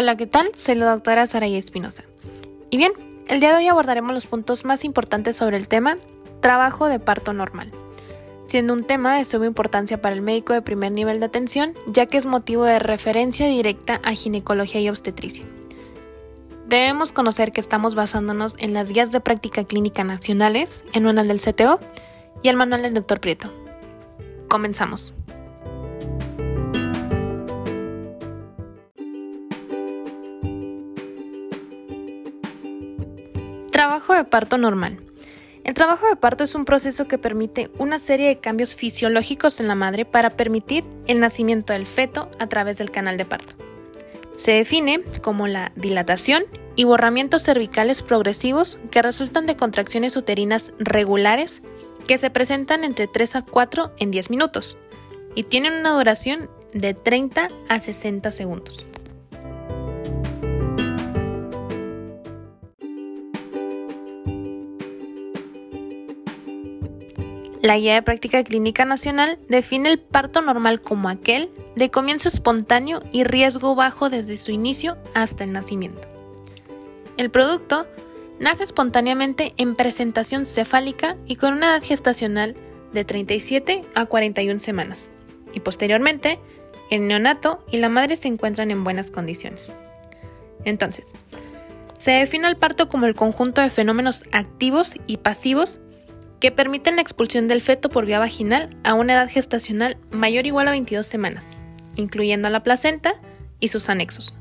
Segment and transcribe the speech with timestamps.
[0.00, 0.52] Hola, ¿qué tal?
[0.54, 2.04] Soy la doctora Saraya Espinosa.
[2.70, 2.92] Y bien,
[3.26, 5.96] el día de hoy abordaremos los puntos más importantes sobre el tema
[6.40, 7.72] trabajo de parto normal,
[8.46, 12.06] siendo un tema de suma importancia para el médico de primer nivel de atención, ya
[12.06, 15.44] que es motivo de referencia directa a ginecología y obstetricia.
[16.68, 21.40] Debemos conocer que estamos basándonos en las guías de práctica clínica nacionales, el manual del
[21.40, 21.80] CTO
[22.44, 23.18] y el manual del Dr.
[23.18, 23.52] Prieto.
[24.46, 25.12] Comenzamos.
[33.78, 34.98] Trabajo de parto normal.
[35.62, 39.68] El trabajo de parto es un proceso que permite una serie de cambios fisiológicos en
[39.68, 43.54] la madre para permitir el nacimiento del feto a través del canal de parto.
[44.36, 46.42] Se define como la dilatación
[46.74, 51.62] y borramientos cervicales progresivos que resultan de contracciones uterinas regulares
[52.08, 54.76] que se presentan entre 3 a 4 en 10 minutos
[55.36, 58.87] y tienen una duración de 30 a 60 segundos.
[67.60, 73.02] La Guía de Práctica Clínica Nacional define el parto normal como aquel de comienzo espontáneo
[73.10, 76.06] y riesgo bajo desde su inicio hasta el nacimiento.
[77.16, 77.86] El producto
[78.38, 82.54] nace espontáneamente en presentación cefálica y con una edad gestacional
[82.92, 85.10] de 37 a 41 semanas,
[85.52, 86.38] y posteriormente
[86.90, 89.74] el neonato y la madre se encuentran en buenas condiciones.
[90.64, 91.12] Entonces,
[91.98, 95.80] se define el parto como el conjunto de fenómenos activos y pasivos
[96.40, 100.48] que permiten la expulsión del feto por vía vaginal a una edad gestacional mayor o
[100.48, 101.48] igual a 22 semanas,
[101.96, 103.14] incluyendo la placenta
[103.60, 104.36] y sus anexos.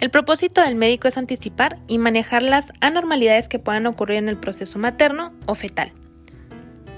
[0.00, 4.36] El propósito del médico es anticipar y manejar las anormalidades que puedan ocurrir en el
[4.36, 5.92] proceso materno o fetal.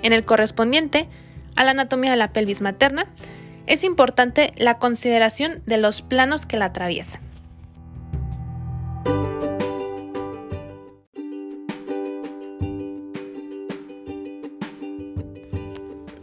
[0.02, 1.08] En el correspondiente
[1.56, 3.06] a la anatomía de la pelvis materna,
[3.66, 7.29] es importante la consideración de los planos que la atraviesan.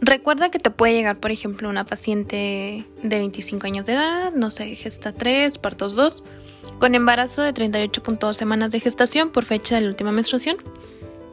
[0.08, 4.50] Recuerda que te puede llegar, por ejemplo, una paciente de 25 años de edad, no
[4.50, 6.24] sé, gesta 3, partos 2,
[6.78, 10.56] con embarazo de 38.2 semanas de gestación por fecha de la última menstruación.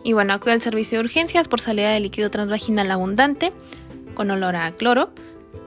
[0.04, 3.54] Y bueno, acude al servicio de urgencias por salida de líquido transvaginal abundante,
[4.14, 5.12] con olor a cloro,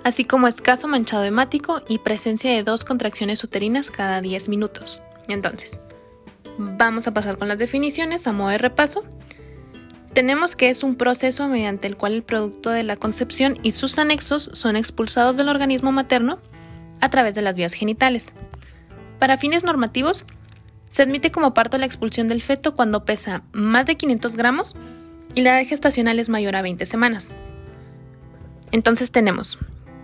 [0.04, 5.00] así como escaso manchado hemático y presencia de dos contracciones uterinas cada 10 minutos.
[5.28, 5.80] Entonces,
[6.58, 9.02] vamos a pasar con las definiciones a modo de repaso
[10.12, 13.98] tenemos que es un proceso mediante el cual el producto de la concepción y sus
[13.98, 16.38] anexos son expulsados del organismo materno
[17.00, 18.32] a través de las vías genitales.
[19.19, 20.24] Para fines normativos,
[20.91, 24.76] se admite como parto la expulsión del feto cuando pesa más de 500 gramos
[25.34, 27.28] y la edad gestacional es mayor a 20 semanas.
[28.72, 29.58] Entonces tenemos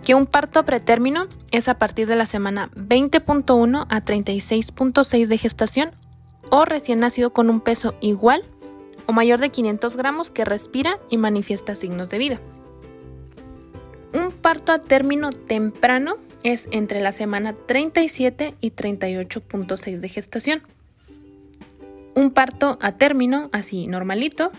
[0.05, 5.91] que un parto pretérmino es a partir de la semana 20.1 a 36.6 de gestación
[6.51, 8.43] o recién nacido con un peso igual
[9.07, 12.39] o mayor de 500 gramos que respira y manifiesta signos de vida.
[14.13, 20.61] Un parto a término temprano es entre la semana 37 y 38.6 de gestación.
[22.13, 24.51] Un parto a término, así normalito,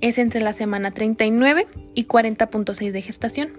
[0.00, 3.50] es entre la semana 39 y 40.6 de gestación.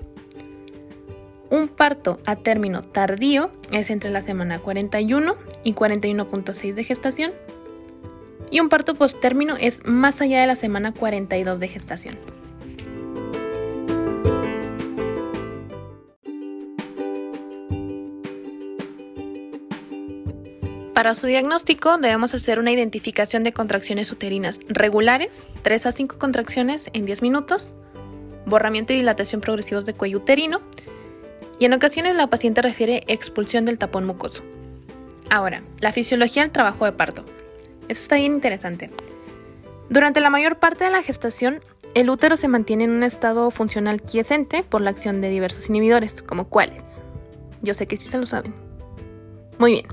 [1.50, 7.32] Un parto a término tardío es entre la semana 41 y 41.6 de gestación
[8.52, 12.16] y un parto posttérmino es más allá de la semana 42 de gestación.
[21.00, 26.90] Para su diagnóstico debemos hacer una identificación de contracciones uterinas regulares, 3 a 5 contracciones
[26.92, 27.74] en 10 minutos,
[28.46, 30.60] borramiento y dilatación progresivos de cuello uterino,
[31.58, 34.44] y en ocasiones la paciente refiere expulsión del tapón mucoso.
[35.30, 37.24] Ahora, la fisiología del trabajo de parto.
[37.90, 38.92] Eso está bien interesante.
[39.90, 41.62] Durante la mayor parte de la gestación,
[41.96, 46.22] el útero se mantiene en un estado funcional quiescente por la acción de diversos inhibidores,
[46.22, 47.02] como cuáles.
[47.62, 48.54] Yo sé que sí se lo saben.
[49.58, 49.88] Muy bien.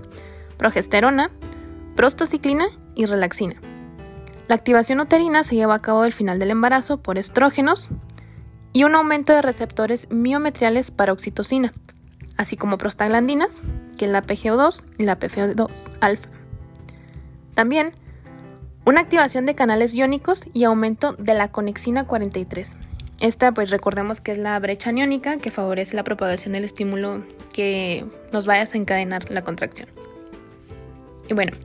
[0.59, 1.31] Progesterona,
[1.97, 3.57] prostaciclina y relaxina.
[4.47, 7.89] La activación uterina se lleva a cabo al final del embarazo por estrógenos
[8.75, 11.73] y un aumento de receptores miometriales para oxitocina,
[12.37, 13.57] así como prostaglandinas,
[13.97, 15.71] que es la PGO2 y la PFO2
[16.01, 16.36] alfa.
[17.57, 17.95] También,
[18.85, 22.77] una activación de canales iónicos y aumento de la conexina 43.
[23.19, 27.25] Esta, pues recordemos que es la brecha aniónica que favorece la propagación del estímulo
[27.55, 29.89] que nos vaya a desencadenar la contracción.
[31.31, 31.57] Y bueno,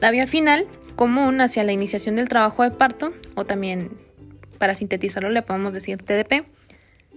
[0.00, 3.90] la vía final común hacia la iniciación del trabajo de parto, o también
[4.58, 6.46] para sintetizarlo le podemos decir TDP,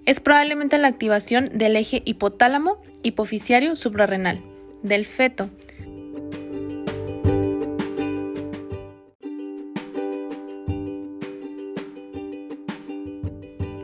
[0.08, 4.42] es probablemente la activación del eje hipotálamo hipoficiario suprarrenal
[4.82, 5.52] del feto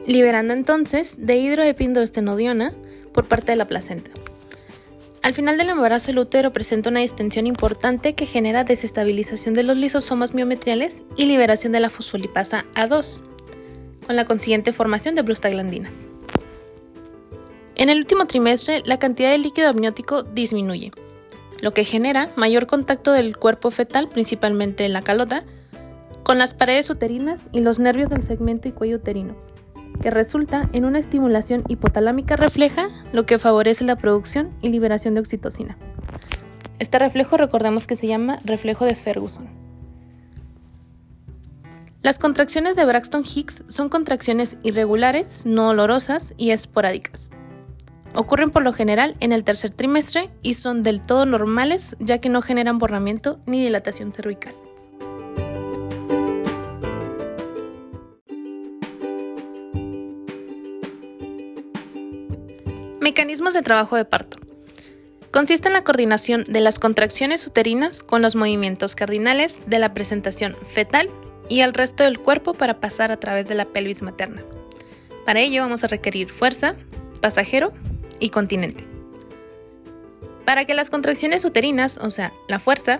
[0.07, 2.73] liberando entonces de hidroepindroestenodiona
[3.13, 4.09] por parte de la placenta.
[5.21, 9.75] Al final del embarazo el útero presenta una distensión importante que genera desestabilización de los
[9.75, 13.19] lisosomas miometriales y liberación de la fosfolipasa A2,
[14.05, 15.91] con la consiguiente formación de prostaglandinas.
[17.75, 20.91] En el último trimestre, la cantidad de líquido amniótico disminuye,
[21.59, 25.43] lo que genera mayor contacto del cuerpo fetal, principalmente en la calota,
[26.23, 29.35] con las paredes uterinas y los nervios del segmento y cuello uterino,
[30.01, 35.21] que resulta en una estimulación hipotalámica refleja, lo que favorece la producción y liberación de
[35.21, 35.77] oxitocina.
[36.79, 39.47] Este reflejo recordemos que se llama reflejo de Ferguson.
[42.01, 47.31] Las contracciones de Braxton Hicks son contracciones irregulares, no dolorosas y esporádicas.
[48.13, 52.29] Ocurren por lo general en el tercer trimestre y son del todo normales ya que
[52.29, 54.53] no generan borramiento ni dilatación cervical.
[63.07, 64.37] Mecanismos de trabajo de parto.
[65.31, 70.57] Consiste en la coordinación de las contracciones uterinas con los movimientos cardinales de la presentación
[70.65, 71.09] fetal
[71.47, 74.41] y el resto del cuerpo para pasar a través de la pelvis materna.
[75.25, 76.75] Para ello vamos a requerir fuerza,
[77.21, 77.71] pasajero
[78.19, 78.83] y continente.
[80.43, 82.99] Para que las contracciones uterinas, o sea, la fuerza,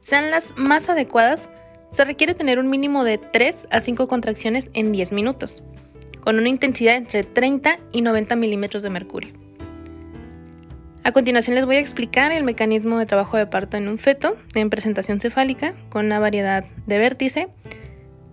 [0.00, 1.50] sean las más adecuadas,
[1.90, 5.62] se requiere tener un mínimo de 3 a 5 contracciones en 10 minutos
[6.28, 9.32] con una intensidad entre 30 y 90 milímetros de mercurio.
[11.02, 14.36] A continuación les voy a explicar el mecanismo de trabajo de parto en un feto
[14.54, 17.48] en presentación cefálica con una variedad de vértice,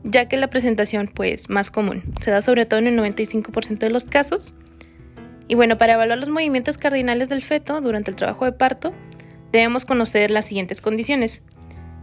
[0.03, 3.89] ya que la presentación pues más común se da sobre todo en el 95% de
[3.89, 4.55] los casos.
[5.47, 8.91] Y bueno, para evaluar los movimientos cardinales del feto durante el trabajo de parto,
[9.53, 11.43] debemos conocer las siguientes condiciones,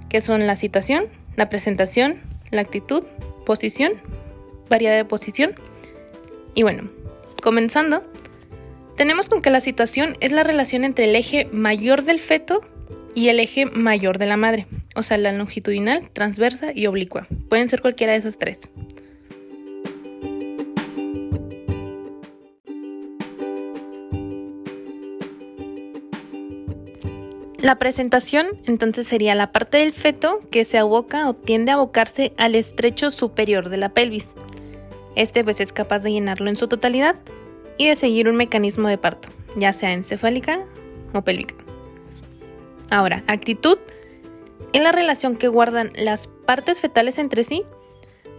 [0.09, 1.05] que son la situación,
[1.37, 2.17] la presentación,
[2.50, 3.05] la actitud,
[3.45, 3.93] posición,
[4.71, 5.55] variedad de posición
[6.54, 6.90] y bueno,
[7.43, 8.04] comenzando,
[8.96, 12.60] tenemos con que la situación es la relación entre el eje mayor del feto
[13.14, 17.26] y el eje mayor de la madre, o sea, la longitudinal, transversa y oblicua.
[17.49, 18.60] Pueden ser cualquiera de esas tres.
[27.62, 32.32] La presentación entonces sería la parte del feto que se aboca o tiende a abocarse
[32.37, 34.28] al estrecho superior de la pelvis,
[35.17, 37.17] este pues es capaz de llenarlo en su totalidad
[37.76, 40.61] y de seguir un mecanismo de parto, ya sea encefálica
[41.12, 41.55] o pélvica.
[42.91, 43.79] Ahora, actitud
[44.73, 47.64] es la relación que guardan las partes fetales entre sí,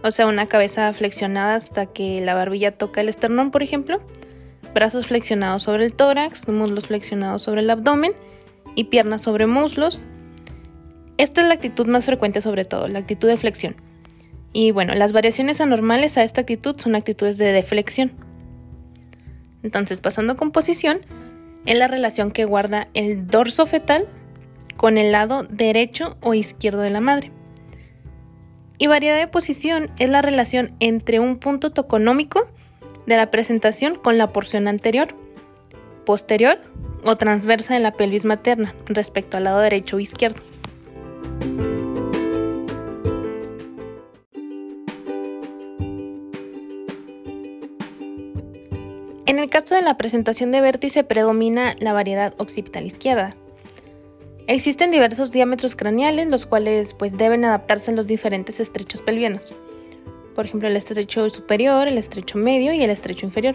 [0.02, 4.00] o sea, una cabeza flexionada hasta que la barbilla toca el esternón, por ejemplo,
[4.74, 8.12] brazos flexionados sobre el tórax, muslos flexionados sobre el abdomen
[8.74, 10.02] y piernas sobre muslos.
[11.16, 13.76] Esta es la actitud más frecuente sobre todo, la actitud de flexión.
[14.54, 18.12] Y bueno, las variaciones anormales a esta actitud son actitudes de deflexión.
[19.64, 21.00] Entonces, pasando con posición,
[21.66, 24.06] es la relación que guarda el dorso fetal
[24.76, 27.32] con el lado derecho o izquierdo de la madre.
[28.78, 32.48] Y variedad de posición es la relación entre un punto toconómico
[33.06, 35.08] de la presentación con la porción anterior,
[36.06, 36.58] posterior
[37.02, 40.42] o transversa de la pelvis materna respecto al lado derecho o izquierdo.
[49.26, 53.34] En el caso de la presentación de vértice predomina la variedad occipital izquierda.
[54.46, 59.54] Existen diversos diámetros craneales, los cuales pues, deben adaptarse a los diferentes estrechos pelvianos.
[60.34, 63.54] Por ejemplo, el estrecho superior, el estrecho medio y el estrecho inferior.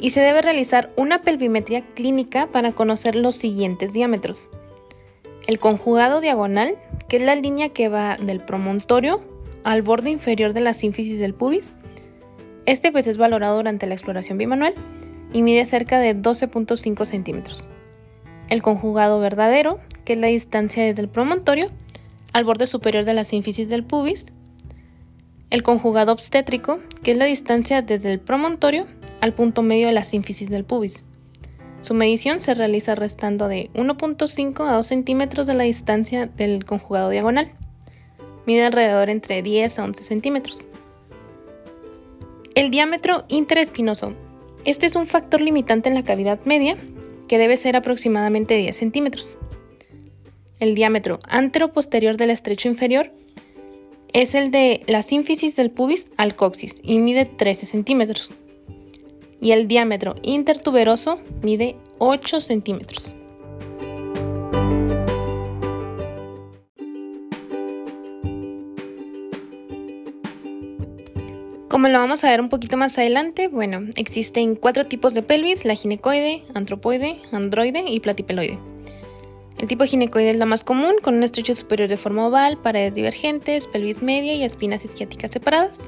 [0.00, 4.48] Y se debe realizar una pelvimetría clínica para conocer los siguientes diámetros.
[5.46, 6.76] El conjugado diagonal,
[7.10, 9.20] que es la línea que va del promontorio
[9.64, 11.72] al borde inferior de la sínfisis del pubis,
[12.66, 14.74] este pues es valorado durante la exploración bimanual
[15.32, 17.64] y mide cerca de 12.5 centímetros.
[18.48, 21.68] El conjugado verdadero, que es la distancia desde el promontorio
[22.32, 24.26] al borde superior de la sínfisis del pubis.
[25.50, 28.86] El conjugado obstétrico, que es la distancia desde el promontorio
[29.20, 31.04] al punto medio de la sínfisis del pubis.
[31.80, 37.10] Su medición se realiza restando de 1.5 a 2 centímetros de la distancia del conjugado
[37.10, 37.48] diagonal.
[38.44, 40.66] Mide alrededor entre 10 a 11 centímetros.
[42.56, 44.14] El diámetro interespinoso.
[44.64, 46.78] Este es un factor limitante en la cavidad media
[47.28, 49.36] que debe ser aproximadamente 10 centímetros.
[50.58, 53.12] El diámetro antero-posterior del estrecho inferior
[54.14, 58.32] es el de la sínfisis del pubis al coxis y mide 13 centímetros.
[59.38, 63.14] Y el diámetro intertuberoso mide 8 centímetros.
[71.76, 75.66] Como lo vamos a ver un poquito más adelante, bueno, existen cuatro tipos de pelvis,
[75.66, 78.58] la ginecoide, antropoide, androide y platipeloide.
[79.58, 82.94] El tipo ginecoide es la más común, con un estrecho superior de forma oval, paredes
[82.94, 85.78] divergentes, pelvis media y espinas isquiáticas separadas.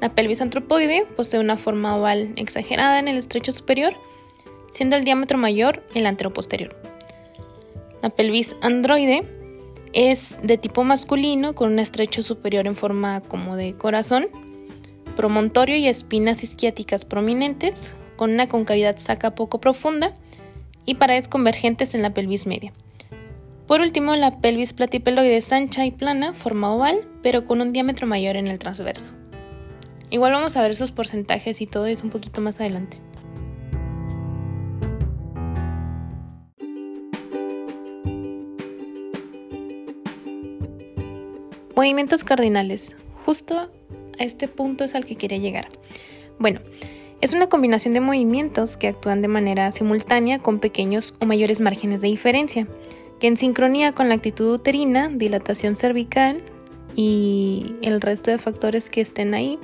[0.00, 3.94] La pelvis antropoide posee una forma oval exagerada en el estrecho superior,
[4.70, 6.72] siendo el diámetro mayor el anteroposterior.
[8.00, 9.24] La pelvis androide
[9.92, 14.28] es de tipo masculino con un estrecho superior en forma como de corazón,
[15.14, 20.12] promontorio y espinas isquiáticas prominentes, con una concavidad saca poco profunda
[20.86, 22.72] y paredes convergentes en la pelvis media.
[23.66, 28.06] Por último, la pelvis platipeloide es ancha y plana, forma oval, pero con un diámetro
[28.06, 29.12] mayor en el transverso.
[30.10, 33.00] Igual vamos a ver sus porcentajes y todo eso un poquito más adelante.
[41.74, 42.92] Movimientos cardinales.
[43.24, 43.70] Justo
[44.18, 45.68] a este punto es al que quería llegar.
[46.38, 46.60] Bueno,
[47.20, 52.02] es una combinación de movimientos que actúan de manera simultánea con pequeños o mayores márgenes
[52.02, 52.66] de diferencia,
[53.18, 56.42] que en sincronía con la actitud uterina, dilatación cervical
[56.96, 59.58] y el resto de factores que estén ahí,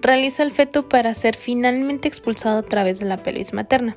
[0.00, 3.96] realiza el feto para ser finalmente expulsado a través de la pelvis materna.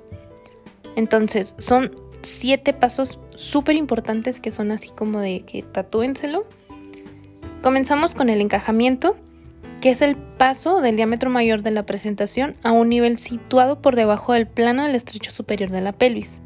[0.96, 1.92] Entonces, son
[2.24, 6.46] siete pasos súper importantes que son así como de que tatúenselo.
[7.62, 9.18] Comenzamos con el encajamiento,
[9.82, 13.96] que es el paso del diámetro mayor de la presentación a un nivel situado por
[13.96, 16.40] debajo del plano del estrecho superior de la pelvis.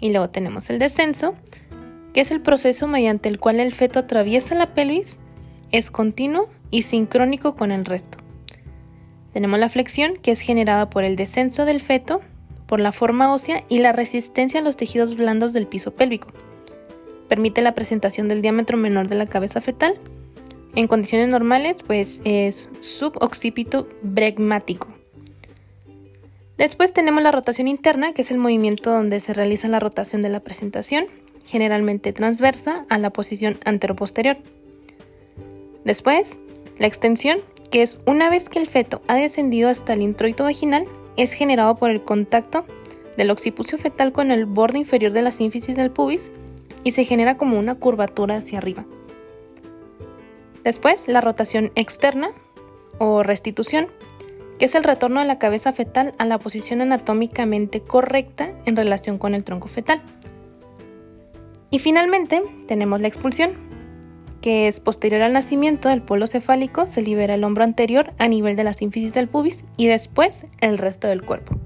[0.00, 1.34] Y luego tenemos el descenso,
[2.12, 5.20] que es el proceso mediante el cual el feto atraviesa la pelvis,
[5.70, 8.18] es continuo y sincrónico con el resto.
[9.32, 12.20] Tenemos la flexión, que es generada por el descenso del feto,
[12.66, 16.28] por la forma ósea y la resistencia a los tejidos blandos del piso pélvico.
[17.28, 19.96] Permite la presentación del diámetro menor de la cabeza fetal
[20.74, 24.88] en condiciones normales, pues es suboccipito bregmático.
[26.56, 30.28] Después tenemos la rotación interna, que es el movimiento donde se realiza la rotación de
[30.28, 31.06] la presentación,
[31.46, 34.36] generalmente transversa a la posición anteroposterior.
[35.84, 36.38] Después,
[36.78, 37.38] la extensión,
[37.70, 41.76] que es una vez que el feto ha descendido hasta el introito vaginal, es generado
[41.76, 42.64] por el contacto
[43.16, 46.30] del occipucio fetal con el borde inferior de la sínfisis del pubis
[46.82, 48.84] y se genera como una curvatura hacia arriba.
[50.64, 52.30] Después, la rotación externa
[52.98, 53.86] o restitución,
[54.58, 59.18] que es el retorno de la cabeza fetal a la posición anatómicamente correcta en relación
[59.18, 60.00] con el tronco fetal.
[61.70, 63.52] Y finalmente, tenemos la expulsión,
[64.40, 68.56] que es posterior al nacimiento del polo cefálico, se libera el hombro anterior a nivel
[68.56, 71.56] de la sínfisis del pubis y después el resto del cuerpo.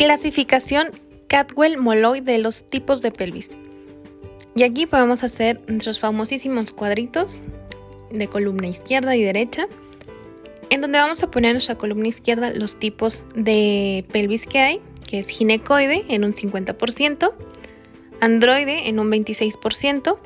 [0.00, 0.92] Clasificación
[1.28, 3.50] Catwell-Molloy de los tipos de pelvis.
[4.54, 7.38] Y aquí podemos hacer nuestros famosísimos cuadritos
[8.10, 9.66] de columna izquierda y derecha,
[10.70, 14.80] en donde vamos a poner en nuestra columna izquierda los tipos de pelvis que hay,
[15.06, 17.34] que es ginecoide en un 50%,
[18.22, 20.16] androide en un 26%,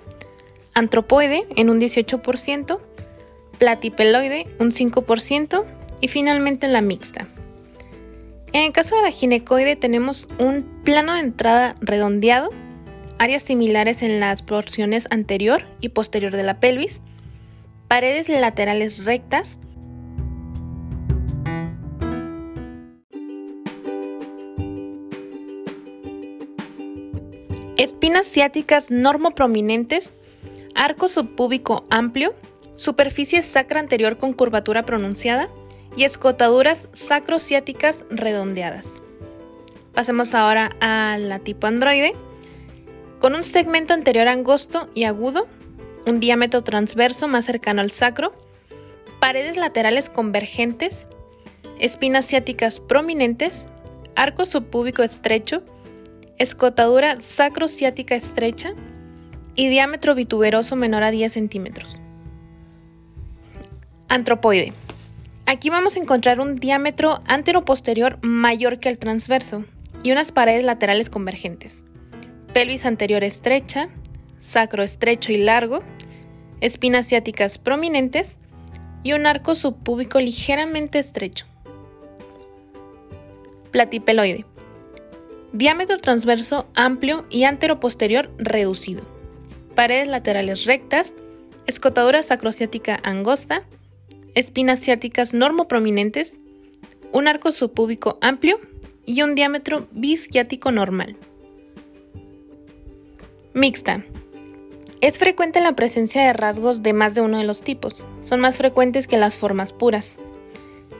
[0.74, 2.78] antropoide en un 18%,
[3.58, 5.64] platipeloide un 5%
[6.00, 7.26] y finalmente la mixta
[8.54, 12.50] en el caso de la ginecoide tenemos un plano de entrada redondeado,
[13.18, 17.00] áreas similares en las porciones anterior y posterior de la pelvis,
[17.88, 19.58] paredes laterales rectas,
[27.76, 30.12] espinas ciáticas normoprominentes,
[30.76, 32.34] arco subpúbico amplio,
[32.76, 35.48] superficie sacra anterior con curvatura pronunciada,
[35.96, 38.92] y escotaduras sacrociáticas redondeadas.
[39.92, 42.14] Pasemos ahora a la tipo androide,
[43.20, 45.46] con un segmento anterior angosto y agudo,
[46.06, 48.34] un diámetro transverso más cercano al sacro,
[49.20, 51.06] paredes laterales convergentes,
[51.78, 53.66] espinas ciáticas prominentes,
[54.16, 55.62] arco subpúbico estrecho,
[56.38, 58.74] escotadura sacrociática estrecha
[59.54, 62.00] y diámetro vituberoso menor a 10 centímetros.
[64.08, 64.72] Antropoide.
[65.46, 69.64] Aquí vamos a encontrar un diámetro antero-posterior mayor que el transverso
[70.02, 71.80] y unas paredes laterales convergentes.
[72.54, 73.90] Pelvis anterior estrecha,
[74.38, 75.80] sacro estrecho y largo,
[76.62, 78.38] espinas ciáticas prominentes
[79.02, 81.44] y un arco subpúbico ligeramente estrecho.
[83.70, 84.46] Platipeloide.
[85.52, 89.02] Diámetro transverso amplio y antero-posterior reducido.
[89.74, 91.12] Paredes laterales rectas,
[91.66, 93.64] escotadura sacrociática angosta,
[94.34, 96.34] espinas ciáticas normoprominentes,
[97.12, 98.58] un arco subpúbico amplio
[99.06, 101.16] y un diámetro bisquiático normal.
[103.52, 104.04] Mixta.
[105.00, 108.02] Es frecuente la presencia de rasgos de más de uno de los tipos.
[108.24, 110.16] Son más frecuentes que las formas puras.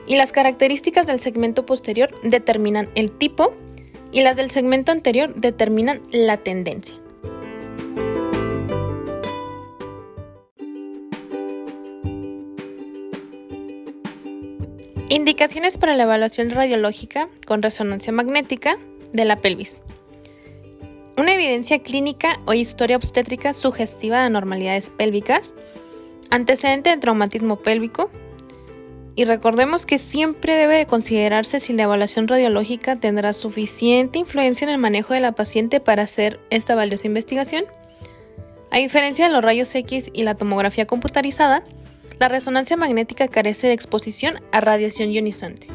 [0.07, 3.53] Y las características del segmento posterior determinan el tipo
[4.11, 6.95] y las del segmento anterior determinan la tendencia.
[15.09, 18.77] Indicaciones para la evaluación radiológica con resonancia magnética
[19.13, 19.79] de la pelvis.
[21.15, 25.53] Una evidencia clínica o historia obstétrica sugestiva de anormalidades pélvicas,
[26.31, 28.09] antecedente de traumatismo pélvico,
[29.15, 34.71] y recordemos que siempre debe de considerarse si la evaluación radiológica tendrá suficiente influencia en
[34.71, 37.65] el manejo de la paciente para hacer esta valiosa investigación.
[38.71, 41.63] A diferencia de los rayos X y la tomografía computarizada,
[42.19, 45.67] la resonancia magnética carece de exposición a radiación ionizante.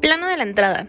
[0.00, 0.88] Plano de la entrada.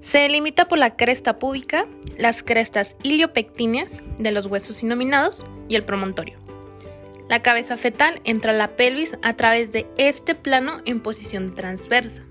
[0.00, 1.86] Se delimita por la cresta púbica,
[2.18, 6.38] las crestas iliopectíneas de los huesos inominados y el promontorio.
[7.28, 12.22] La cabeza fetal entra a la pelvis a través de este plano en posición transversa.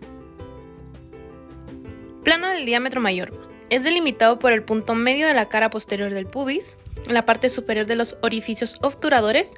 [2.23, 3.52] Plano del diámetro mayor.
[3.69, 6.77] Es delimitado por el punto medio de la cara posterior del pubis,
[7.09, 9.53] la parte superior de los orificios obturadores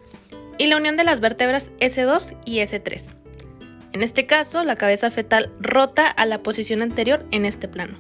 [0.57, 3.15] y la unión de las vértebras S2 y S3.
[3.93, 7.97] En este caso, la cabeza fetal rota a la posición anterior en este plano.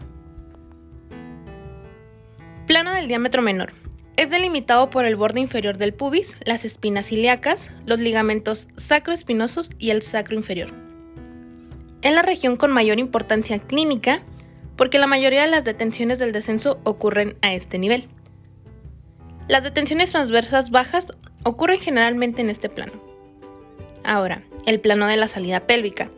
[2.67, 3.73] Plano del diámetro menor.
[4.17, 9.89] Es delimitado por el borde inferior del pubis, las espinas ilíacas, los ligamentos sacroespinosos y
[9.89, 10.69] el sacro inferior.
[12.01, 14.21] Es la región con mayor importancia clínica
[14.75, 18.07] porque la mayoría de las detenciones del descenso ocurren a este nivel.
[19.47, 22.93] Las detenciones transversas bajas ocurren generalmente en este plano.
[24.03, 26.09] Ahora, el plano de la salida pélvica.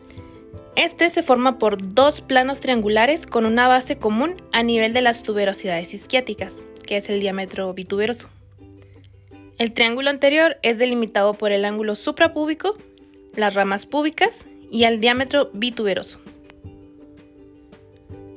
[0.76, 5.24] Este se forma por dos planos triangulares con una base común a nivel de las
[5.24, 8.30] tuberosidades isquiáticas, que es el diámetro bituberoso.
[9.58, 12.78] El triángulo anterior es delimitado por el ángulo suprapúbico,
[13.36, 16.20] las ramas púbicas y el diámetro bituberoso.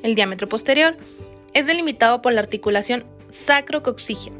[0.03, 0.97] El diámetro posterior
[1.53, 4.33] es delimitado por la articulación sacrocoxígea,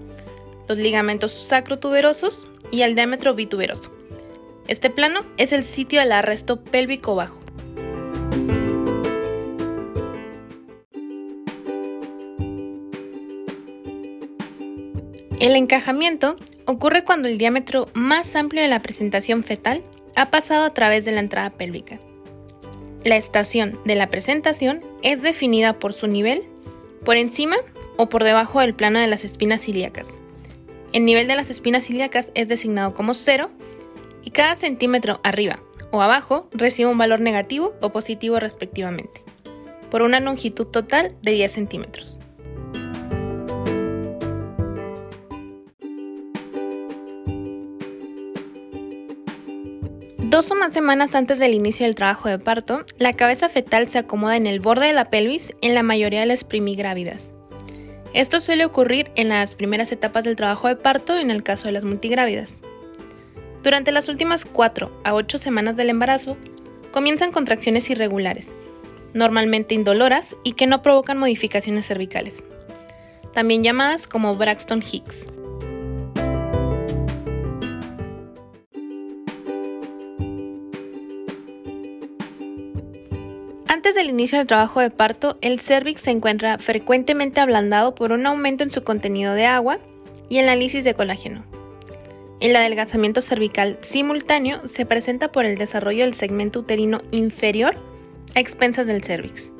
[0.68, 3.92] los ligamentos sacrotuberosos y el diámetro bituberoso.
[4.68, 7.40] Este plano es el sitio del arresto pélvico bajo.
[15.40, 19.83] El encajamiento ocurre cuando el diámetro más amplio de la presentación fetal
[20.14, 21.99] ha pasado a través de la entrada pélvica.
[23.04, 26.44] La estación de la presentación es definida por su nivel,
[27.04, 27.56] por encima
[27.96, 30.18] o por debajo del plano de las espinas ilíacas.
[30.92, 33.50] El nivel de las espinas ilíacas es designado como cero
[34.22, 35.60] y cada centímetro arriba
[35.92, 39.22] o abajo recibe un valor negativo o positivo respectivamente,
[39.90, 42.18] por una longitud total de 10 centímetros.
[50.40, 53.98] Dos o más semanas antes del inicio del trabajo de parto, la cabeza fetal se
[53.98, 57.35] acomoda en el borde de la pelvis en la mayoría de las primigrávidas.
[58.14, 61.72] Esto suele ocurrir en las primeras etapas del trabajo de parto en el caso de
[61.72, 62.62] las multigrávidas.
[63.62, 66.38] Durante las últimas 4 a 8 semanas del embarazo,
[66.90, 68.50] comienzan contracciones irregulares,
[69.12, 72.42] normalmente indoloras y que no provocan modificaciones cervicales,
[73.35, 75.26] también llamadas como Braxton Hicks.
[83.72, 88.26] Antes del inicio del trabajo de parto, el cervix se encuentra frecuentemente ablandado por un
[88.26, 89.78] aumento en su contenido de agua
[90.28, 91.44] y en la lisis de colágeno.
[92.40, 97.76] El adelgazamiento cervical simultáneo se presenta por el desarrollo del segmento uterino inferior
[98.35, 99.52] a expensas del cervix.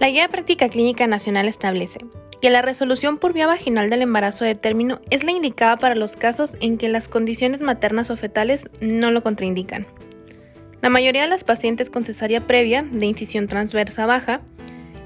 [0.00, 2.00] La Guía Práctica Clínica Nacional establece
[2.40, 6.16] que la resolución por vía vaginal del embarazo de término es la indicada para los
[6.16, 9.86] casos en que las condiciones maternas o fetales no lo contraindican.
[10.84, 14.42] La mayoría de las pacientes con cesárea previa de incisión transversa baja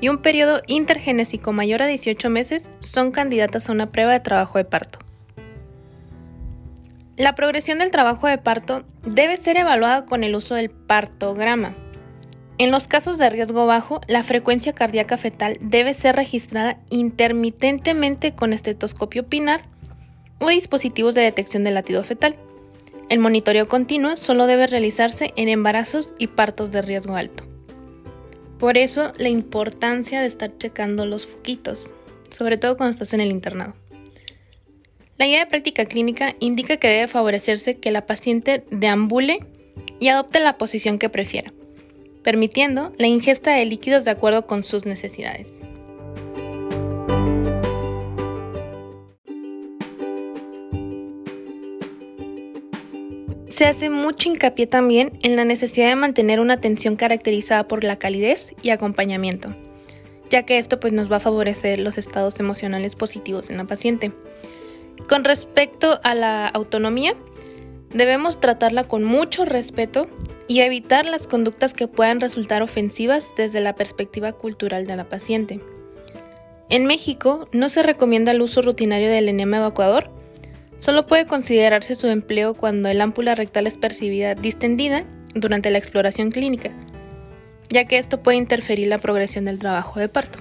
[0.00, 4.58] y un periodo intergenésico mayor a 18 meses son candidatas a una prueba de trabajo
[4.58, 4.98] de parto.
[7.16, 11.76] La progresión del trabajo de parto debe ser evaluada con el uso del partograma.
[12.58, 18.52] En los casos de riesgo bajo, la frecuencia cardíaca fetal debe ser registrada intermitentemente con
[18.52, 19.60] estetoscopio pinar
[20.40, 22.34] o dispositivos de detección del latido fetal.
[23.08, 27.44] El monitoreo continuo solo debe realizarse en embarazos y partos de riesgo alto.
[28.58, 31.90] Por eso la importancia de estar checando los foquitos,
[32.28, 33.74] sobre todo cuando estás en el internado.
[35.16, 39.40] La guía de práctica clínica indica que debe favorecerse que la paciente deambule
[39.98, 41.52] y adopte la posición que prefiera.
[42.24, 45.48] permitiendo la ingesta de líquidos de acuerdo con sus necesidades.
[53.58, 57.98] Se hace mucho hincapié también en la necesidad de mantener una atención caracterizada por la
[57.98, 59.52] calidez y acompañamiento,
[60.30, 64.12] ya que esto pues nos va a favorecer los estados emocionales positivos en la paciente.
[65.08, 67.16] Con respecto a la autonomía,
[67.92, 70.06] debemos tratarla con mucho respeto
[70.46, 75.58] y evitar las conductas que puedan resultar ofensivas desde la perspectiva cultural de la paciente.
[76.68, 80.12] En México no se recomienda el uso rutinario del enema evacuador,
[80.78, 86.30] Solo puede considerarse su empleo cuando el ámpula rectal es percibida distendida durante la exploración
[86.30, 86.70] clínica,
[87.68, 90.38] ya que esto puede interferir la progresión del trabajo de parto.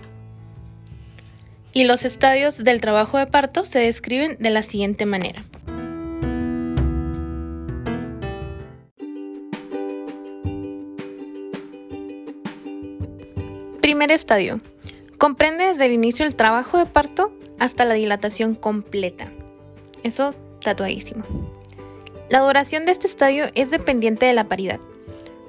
[1.74, 5.42] Y los estadios del trabajo de parto se describen de la siguiente manera.
[13.82, 14.62] Primer estadio.
[15.18, 19.32] Comprende desde el inicio del trabajo de parto hasta la dilatación completa.
[20.04, 21.24] Eso tatuadísimo.
[22.30, 24.80] La duración de este estadio es dependiente de la paridad.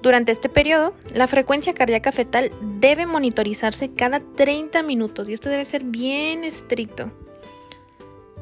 [0.03, 5.65] Durante este periodo, la frecuencia cardíaca fetal debe monitorizarse cada 30 minutos y esto debe
[5.65, 7.11] ser bien estricto.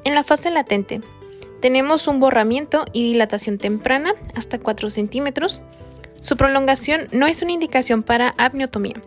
[0.04, 1.00] En la fase latente,
[1.60, 5.62] tenemos un borramiento y dilatación temprana hasta 4 centímetros.
[6.20, 9.02] Su prolongación no es una indicación para apneotomía.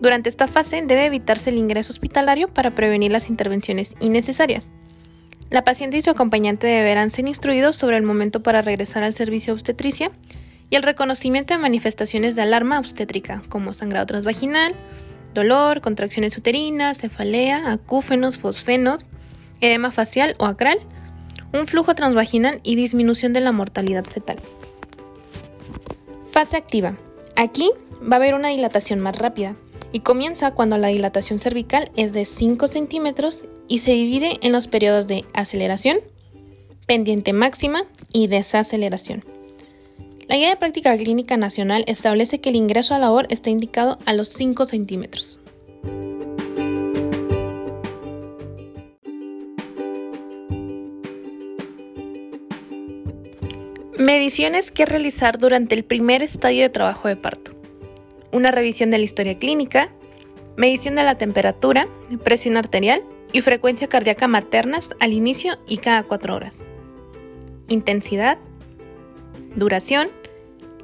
[0.00, 4.70] Durante esta fase debe evitarse el ingreso hospitalario para prevenir las intervenciones innecesarias.
[5.54, 9.52] La paciente y su acompañante deberán ser instruidos sobre el momento para regresar al servicio
[9.52, 10.10] obstetricia
[10.68, 14.74] y el reconocimiento de manifestaciones de alarma obstétrica, como sangrado transvaginal,
[15.32, 19.06] dolor, contracciones uterinas, cefalea, acúfenos, fosfenos,
[19.60, 20.80] edema facial o acral,
[21.52, 24.38] un flujo transvaginal y disminución de la mortalidad fetal.
[26.32, 26.96] Fase activa.
[27.36, 27.70] Aquí
[28.02, 29.54] va a haber una dilatación más rápida,
[29.94, 34.66] y comienza cuando la dilatación cervical es de 5 centímetros y se divide en los
[34.66, 35.98] periodos de aceleración,
[36.84, 39.24] pendiente máxima y desaceleración.
[40.26, 44.14] La Guía de Práctica Clínica Nacional establece que el ingreso a labor está indicado a
[44.14, 45.38] los 5 centímetros.
[53.96, 57.63] Mediciones que realizar durante el primer estadio de trabajo de parto
[58.34, 59.88] una revisión de la historia clínica,
[60.56, 61.86] medición de la temperatura,
[62.24, 66.64] presión arterial y frecuencia cardíaca maternas al inicio y cada cuatro horas.
[67.68, 68.38] Intensidad,
[69.54, 70.08] duración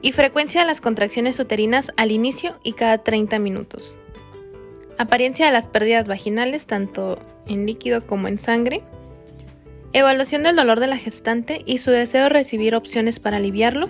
[0.00, 3.96] y frecuencia de las contracciones uterinas al inicio y cada 30 minutos.
[4.96, 8.82] Apariencia de las pérdidas vaginales tanto en líquido como en sangre.
[9.92, 13.88] Evaluación del dolor de la gestante y su deseo de recibir opciones para aliviarlo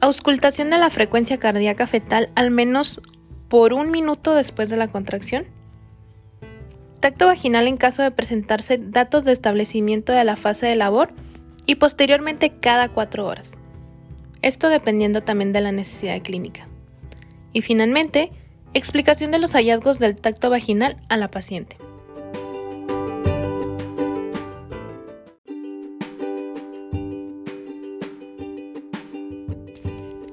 [0.00, 3.00] Auscultación de la frecuencia cardíaca fetal al menos
[3.48, 5.46] por un minuto después de la contracción.
[7.00, 11.10] Tacto vaginal en caso de presentarse datos de establecimiento de la fase de labor
[11.64, 13.58] y posteriormente cada cuatro horas.
[14.42, 16.68] Esto dependiendo también de la necesidad clínica.
[17.54, 18.32] Y finalmente,
[18.74, 21.78] explicación de los hallazgos del tacto vaginal a la paciente.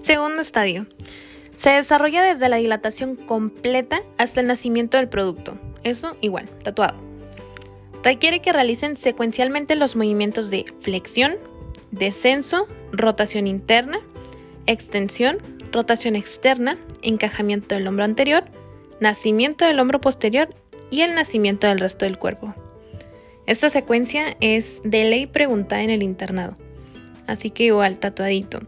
[0.04, 0.86] Segundo estadio.
[1.56, 5.58] Se desarrolla desde la dilatación completa hasta el nacimiento del producto.
[5.86, 6.98] Eso igual, tatuado.
[8.04, 11.36] Requiere que realicen secuencialmente los movimientos de flexión,
[11.92, 14.02] descenso, rotación interna,
[14.66, 15.38] extensión,
[15.72, 18.44] rotación externa, encajamiento del hombro anterior,
[19.00, 20.54] nacimiento del hombro posterior
[20.92, 22.54] y el nacimiento del resto del cuerpo.
[23.46, 26.58] Esta secuencia es de ley preguntada en el internado,
[27.26, 28.60] así que igual tatuadito.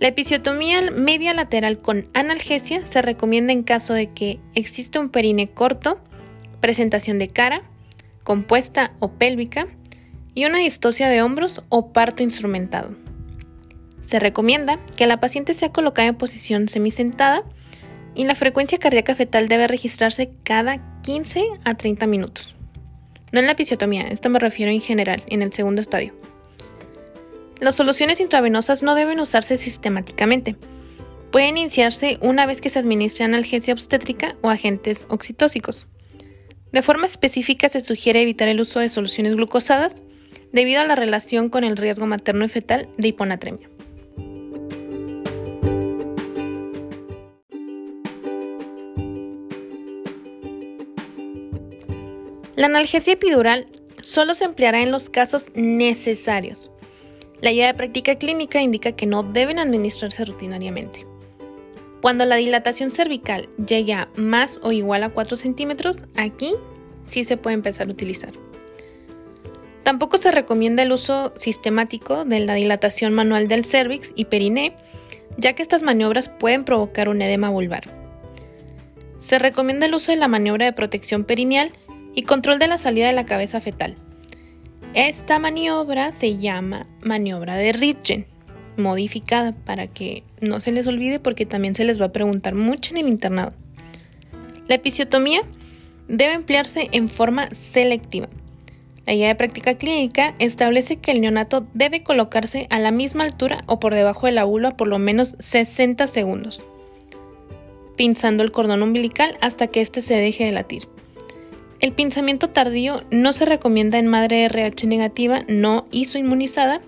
[0.00, 5.48] La episiotomía media lateral con analgesia se recomienda en caso de que exista un perine
[5.48, 6.00] corto,
[6.60, 7.62] presentación de cara,
[8.24, 9.66] compuesta o pélvica
[10.34, 12.94] y una distosia de hombros o parto instrumentado.
[14.04, 17.42] Se recomienda que la paciente sea colocada en posición semisentada
[18.14, 22.54] y la frecuencia cardíaca fetal debe registrarse cada 15 a 30 minutos.
[23.32, 26.14] No en la episiotomía, esto me refiero en general, en el segundo estadio.
[27.60, 30.56] Las soluciones intravenosas no deben usarse sistemáticamente.
[31.30, 35.86] Pueden iniciarse una vez que se administre analgesia obstétrica o agentes oxitóxicos.
[36.72, 40.02] De forma específica se sugiere evitar el uso de soluciones glucosadas
[40.52, 43.68] debido a la relación con el riesgo materno y fetal de hiponatremia.
[52.56, 53.66] La analgesia epidural
[54.00, 56.70] solo se empleará en los casos necesarios,
[57.40, 61.06] la guía de práctica clínica indica que no deben administrarse rutinariamente.
[62.00, 66.54] Cuando la dilatación cervical llegue a más o igual a 4 centímetros, aquí
[67.06, 68.32] sí se puede empezar a utilizar.
[69.84, 74.76] Tampoco se recomienda el uso sistemático de la dilatación manual del cervix y periné,
[75.36, 77.84] ya que estas maniobras pueden provocar un edema vulvar.
[79.18, 81.72] Se recomienda el uso de la maniobra de protección perineal
[82.14, 83.94] y control de la salida de la cabeza fetal.
[84.94, 88.26] Esta maniobra se llama maniobra de Ritgen,
[88.76, 92.92] modificada para que no se les olvide porque también se les va a preguntar mucho
[92.92, 93.52] en el internado.
[94.68, 95.40] La episiotomía
[96.06, 98.28] debe emplearse en forma selectiva.
[99.04, 103.64] La guía de práctica clínica establece que el neonato debe colocarse a la misma altura
[103.66, 106.62] o por debajo de la vulva por lo menos 60 segundos,
[107.96, 110.93] pinzando el cordón umbilical hasta que éste se deje de latir.
[111.80, 116.80] El pinzamiento tardío no se recomienda en madre RH negativa no isoinmunizada,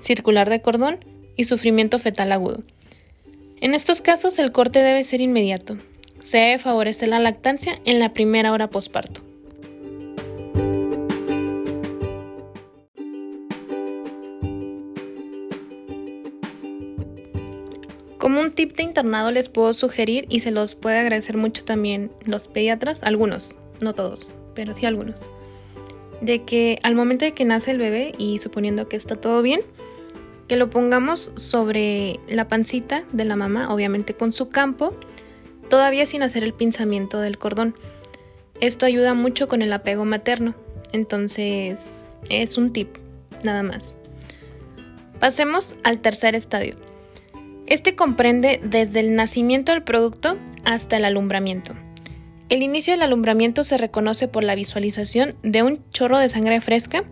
[0.00, 0.98] circular de cordón
[1.36, 2.62] y sufrimiento fetal agudo.
[3.60, 5.76] En estos casos el corte debe ser inmediato.
[6.22, 9.20] Se debe favorecer la lactancia en la primera hora posparto.
[18.18, 22.10] Como un tip de internado les puedo sugerir y se los puede agradecer mucho también
[22.26, 25.30] los pediatras, algunos, no todos, pero sí algunos,
[26.20, 29.62] de que al momento de que nace el bebé y suponiendo que está todo bien,
[30.48, 34.94] que lo pongamos sobre la pancita de la mamá, obviamente con su campo,
[35.68, 37.74] todavía sin hacer el pinzamiento del cordón.
[38.60, 40.54] Esto ayuda mucho con el apego materno,
[40.92, 41.86] entonces
[42.28, 42.96] es un tip,
[43.44, 43.96] nada más.
[45.20, 46.74] Pasemos al tercer estadio.
[47.66, 51.74] Este comprende desde el nacimiento del producto hasta el alumbramiento.
[52.50, 57.04] El inicio del alumbramiento se reconoce por la visualización de un chorro de sangre fresca,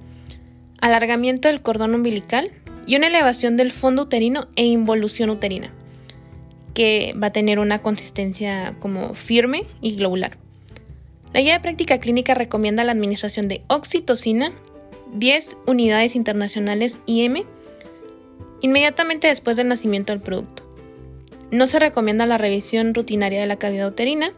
[0.80, 2.50] alargamiento del cordón umbilical
[2.86, 5.72] y una elevación del fondo uterino e involución uterina,
[6.74, 10.38] que va a tener una consistencia como firme y globular.
[11.32, 14.52] La guía de práctica clínica recomienda la administración de oxitocina,
[15.14, 17.44] 10 unidades internacionales IM,
[18.60, 20.64] inmediatamente después del nacimiento del producto.
[21.52, 24.32] No se recomienda la revisión rutinaria de la cavidad uterina.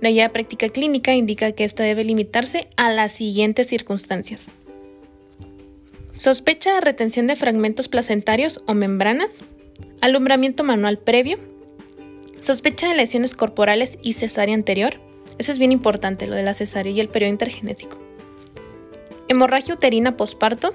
[0.00, 4.48] La guía de práctica clínica indica que esta debe limitarse a las siguientes circunstancias.
[6.16, 9.40] Sospecha de retención de fragmentos placentarios o membranas,
[10.00, 11.38] alumbramiento manual previo,
[12.40, 14.94] sospecha de lesiones corporales y cesárea anterior.
[15.38, 17.98] Eso es bien importante, lo de la cesárea y el periodo intergenésico.
[19.28, 20.74] Hemorragia uterina posparto,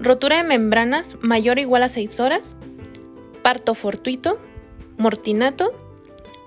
[0.00, 2.56] rotura de membranas mayor o igual a 6 horas,
[3.42, 4.38] parto fortuito,
[4.96, 5.72] mortinato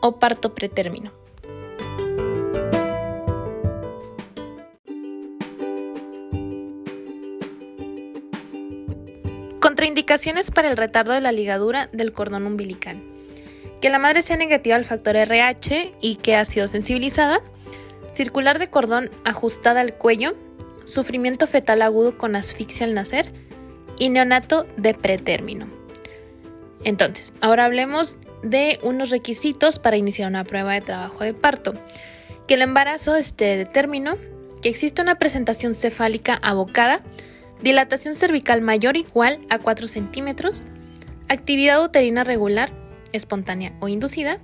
[0.02, 1.21] o parto pretérmino.
[9.72, 12.98] Contraindicaciones para el retardo de la ligadura del cordón umbilical.
[13.80, 17.40] Que la madre sea negativa al factor RH y que ha sido sensibilizada.
[18.14, 20.36] Circular de cordón ajustada al cuello
[20.84, 23.32] sufrimiento fetal agudo con asfixia al nacer
[23.98, 25.68] y neonato de pretérmino.
[26.84, 31.76] Entonces, ahora hablemos de unos requisitos para iniciar una prueba de trabajo de parto.
[32.46, 34.18] Que el embarazo esté de término,
[34.62, 37.04] que exista una presentación cefálica abocada,
[37.64, 40.66] dilatación cervical mayor o igual a 4 centímetros,
[41.28, 42.72] actividad uterina regular,
[43.12, 44.40] espontánea o inducida,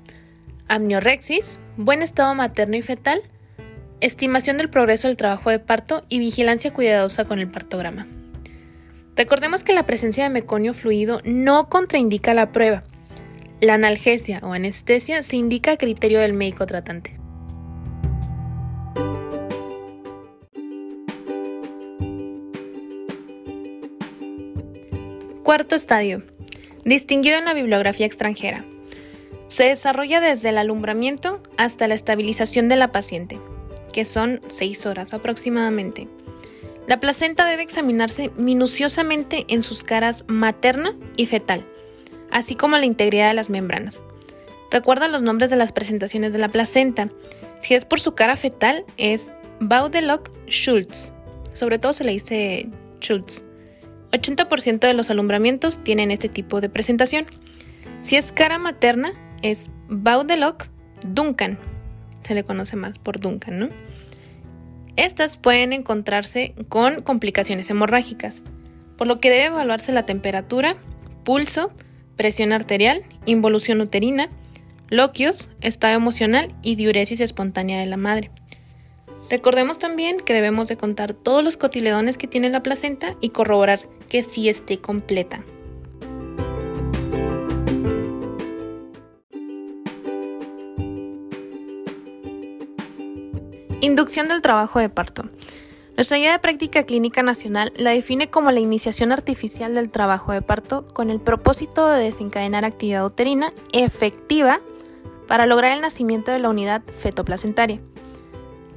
[0.67, 3.21] amniorexis, buen estado materno y fetal,
[4.01, 8.05] estimación del progreso del trabajo de parto y vigilancia cuidadosa con el partograma.
[9.15, 12.83] Recordemos que la presencia de meconio fluido no contraindica la prueba.
[13.61, 17.16] La analgesia o anestesia se indica a criterio del médico tratante.
[25.47, 26.23] Cuarto estadio.
[26.83, 28.65] Distinguido en la bibliografía extranjera.
[29.47, 33.39] Se desarrolla desde el alumbramiento hasta la estabilización de la paciente,
[33.93, 36.09] que son 6 horas aproximadamente.
[36.85, 41.63] La placenta debe examinarse minuciosamente en sus caras materna y fetal,
[42.29, 44.03] así como la integridad de las membranas.
[44.69, 47.07] Recuerda los nombres de las presentaciones de la placenta.
[47.61, 49.31] Si es por su cara fetal, es
[49.61, 51.13] Baudelock-Schultz.
[51.53, 52.67] Sobre todo se le dice
[52.99, 53.46] Schultz.
[54.11, 57.25] 80% de los alumbramientos tienen este tipo de presentación.
[58.03, 61.57] Si es cara materna, es Baudelock-Duncan.
[62.23, 63.69] Se le conoce más por Duncan, ¿no?
[64.95, 68.41] Estas pueden encontrarse con complicaciones hemorrágicas,
[68.97, 70.75] por lo que debe evaluarse la temperatura,
[71.23, 71.71] pulso,
[72.15, 74.29] presión arterial, involución uterina,
[74.89, 78.31] loquios, estado emocional y diuresis espontánea de la madre.
[79.29, 83.81] Recordemos también que debemos de contar todos los cotiledones que tiene la placenta y corroborar
[84.07, 85.43] que sí esté completa.
[93.81, 95.29] Inducción del trabajo de parto.
[95.97, 100.41] Nuestra guía de práctica clínica nacional la define como la iniciación artificial del trabajo de
[100.41, 104.61] parto con el propósito de desencadenar actividad uterina efectiva
[105.27, 107.79] para lograr el nacimiento de la unidad fetoplacentaria.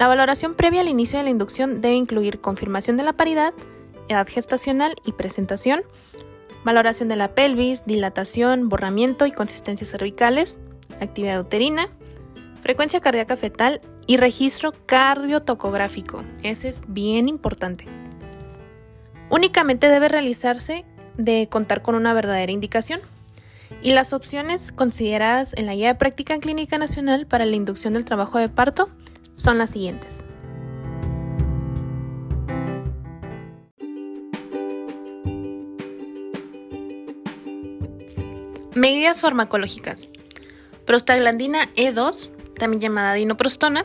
[0.01, 3.53] La valoración previa al inicio de la inducción debe incluir confirmación de la paridad,
[4.09, 5.83] edad gestacional y presentación,
[6.65, 10.57] valoración de la pelvis, dilatación, borramiento y consistencia cervicales,
[11.03, 11.89] actividad uterina,
[12.63, 16.25] frecuencia cardíaca fetal y registro cardiotocográfico.
[16.43, 17.85] Ese es bien importante.
[19.29, 20.87] Únicamente debe realizarse
[21.19, 23.01] de contar con una verdadera indicación.
[23.83, 28.07] Y las opciones consideradas en la Guía de Práctica Clínica Nacional para la inducción del
[28.07, 28.89] trabajo de parto
[29.41, 30.25] son las siguientes.
[38.75, 40.11] Medidas farmacológicas.
[40.87, 43.85] Prostaglandina E2, también llamada dinoprostona,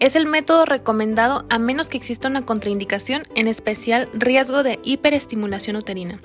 [0.00, 5.76] es el método recomendado a menos que exista una contraindicación, en especial riesgo de hiperestimulación
[5.76, 6.20] uterina.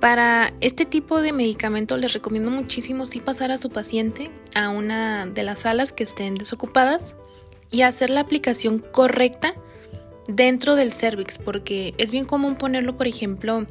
[0.00, 5.26] Para este tipo de medicamento les recomiendo muchísimo sí pasar a su paciente a una
[5.26, 7.16] de las salas que estén desocupadas
[7.74, 9.54] y hacer la aplicación correcta
[10.28, 13.66] dentro del cervix, porque es bien común ponerlo, por ejemplo,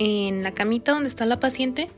[0.00, 1.88] en la camita donde está la paciente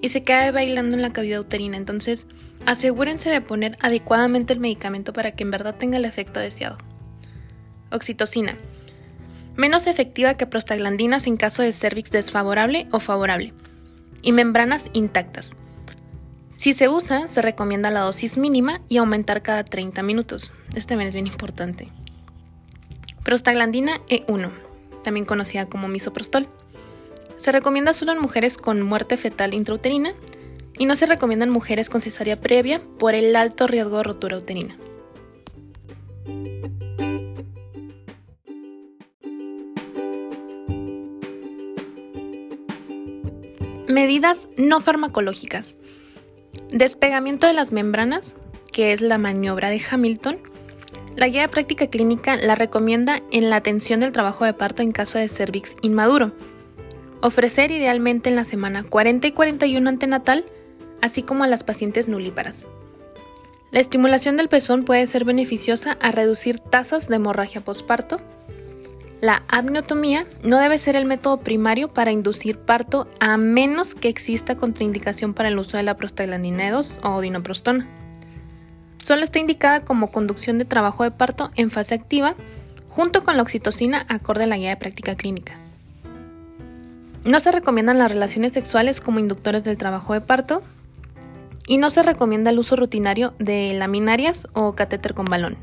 [0.00, 1.76] y se queda bailando en la cavidad uterina.
[1.76, 2.26] Entonces,
[2.66, 6.78] asegúrense de poner adecuadamente el medicamento para que en verdad tenga el efecto deseado.
[7.92, 8.56] Oxitocina
[9.56, 13.54] menos efectiva que prostaglandinas en caso de cervix desfavorable o favorable,
[14.22, 15.54] y membranas intactas.
[16.52, 20.52] Si se usa, se recomienda la dosis mínima y aumentar cada 30 minutos.
[20.74, 21.88] Este también es bien importante.
[23.24, 24.50] Prostaglandina E1,
[25.02, 26.48] también conocida como misoprostol.
[27.36, 30.12] Se recomienda solo en mujeres con muerte fetal intrauterina
[30.78, 34.38] y no se recomienda en mujeres con cesárea previa por el alto riesgo de rotura
[34.38, 34.76] uterina.
[43.88, 45.76] Medidas no farmacológicas.
[46.70, 48.34] Despegamiento de las membranas,
[48.72, 50.38] que es la maniobra de Hamilton.
[51.16, 54.92] La guía de práctica clínica la recomienda en la atención del trabajo de parto en
[54.92, 56.32] caso de cervix inmaduro.
[57.20, 60.44] Ofrecer idealmente en la semana 40 y 41 antenatal,
[61.02, 62.66] así como a las pacientes nulíparas.
[63.70, 68.20] La estimulación del pezón puede ser beneficiosa a reducir tasas de hemorragia posparto
[69.20, 74.56] la amniotomía no debe ser el método primario para inducir parto a menos que exista
[74.56, 77.86] contraindicación para el uso de la prostaglandina 2 o dinoprostona.
[79.02, 82.34] Solo está indicada como conducción de trabajo de parto en fase activa
[82.88, 85.54] junto con la oxitocina acorde a la guía de práctica clínica.
[87.24, 90.62] No se recomiendan las relaciones sexuales como inductores del trabajo de parto
[91.66, 95.56] y no se recomienda el uso rutinario de laminarias o catéter con balón.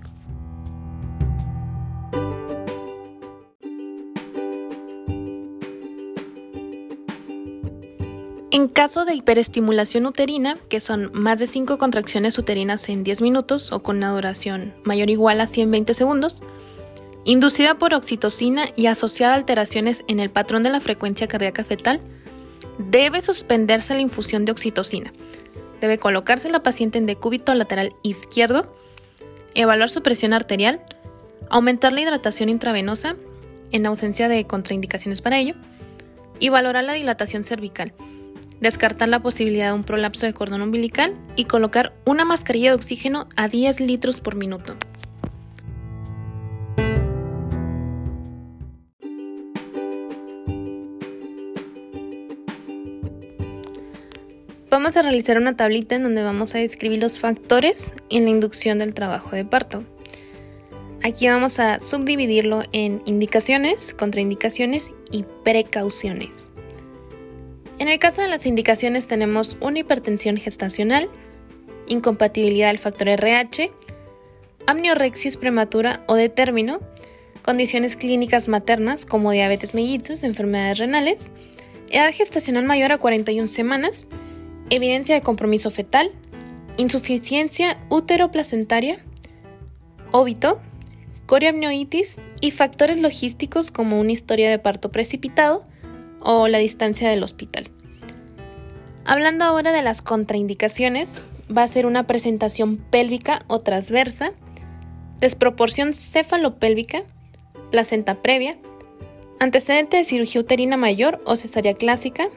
[8.57, 13.71] En caso de hiperestimulación uterina, que son más de 5 contracciones uterinas en 10 minutos
[13.71, 16.41] o con una duración mayor o igual a 120 segundos,
[17.23, 22.01] inducida por oxitocina y asociada a alteraciones en el patrón de la frecuencia cardíaca fetal,
[22.79, 25.13] debe suspenderse la infusión de oxitocina.
[25.79, 28.75] Debe colocarse la paciente en decúbito lateral izquierdo,
[29.53, 30.81] evaluar su presión arterial,
[31.51, 33.17] aumentar la hidratación intravenosa
[33.71, 35.53] en ausencia de contraindicaciones para ello
[36.39, 37.93] y valorar la dilatación cervical
[38.61, 43.27] descartar la posibilidad de un prolapso de cordón umbilical y colocar una mascarilla de oxígeno
[43.35, 44.75] a 10 litros por minuto.
[54.69, 58.79] Vamos a realizar una tablita en donde vamos a describir los factores en la inducción
[58.79, 59.83] del trabajo de parto.
[61.03, 66.49] Aquí vamos a subdividirlo en indicaciones, contraindicaciones y precauciones.
[67.79, 71.09] En el caso de las indicaciones tenemos una hipertensión gestacional,
[71.85, 73.71] incompatibilidad del factor RH,
[74.65, 76.79] amniorexis prematura o de término,
[77.43, 81.29] condiciones clínicas maternas como diabetes mellitus, enfermedades renales,
[81.89, 84.07] edad gestacional mayor a 41 semanas,
[84.69, 86.11] evidencia de compromiso fetal,
[86.77, 88.99] insuficiencia útero-placentaria,
[90.11, 90.59] óbito,
[91.27, 95.65] coriamnioitis y factores logísticos como una historia de parto precipitado,
[96.19, 97.69] o la distancia del hospital.
[99.05, 101.21] Hablando ahora de las contraindicaciones,
[101.55, 104.31] va a ser una presentación pélvica o transversa,
[105.19, 107.03] desproporción cefalopélvica,
[107.71, 108.57] placenta previa,
[109.39, 112.29] antecedente de cirugía uterina mayor o cesárea clásica,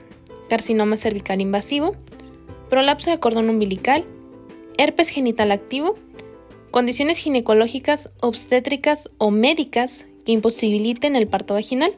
[0.48, 1.96] carcinoma cervical invasivo,
[2.68, 4.04] prolapso de cordón umbilical,
[4.78, 5.96] herpes genital activo,
[6.70, 11.94] condiciones ginecológicas, obstétricas o médicas que imposibiliten el parto vaginal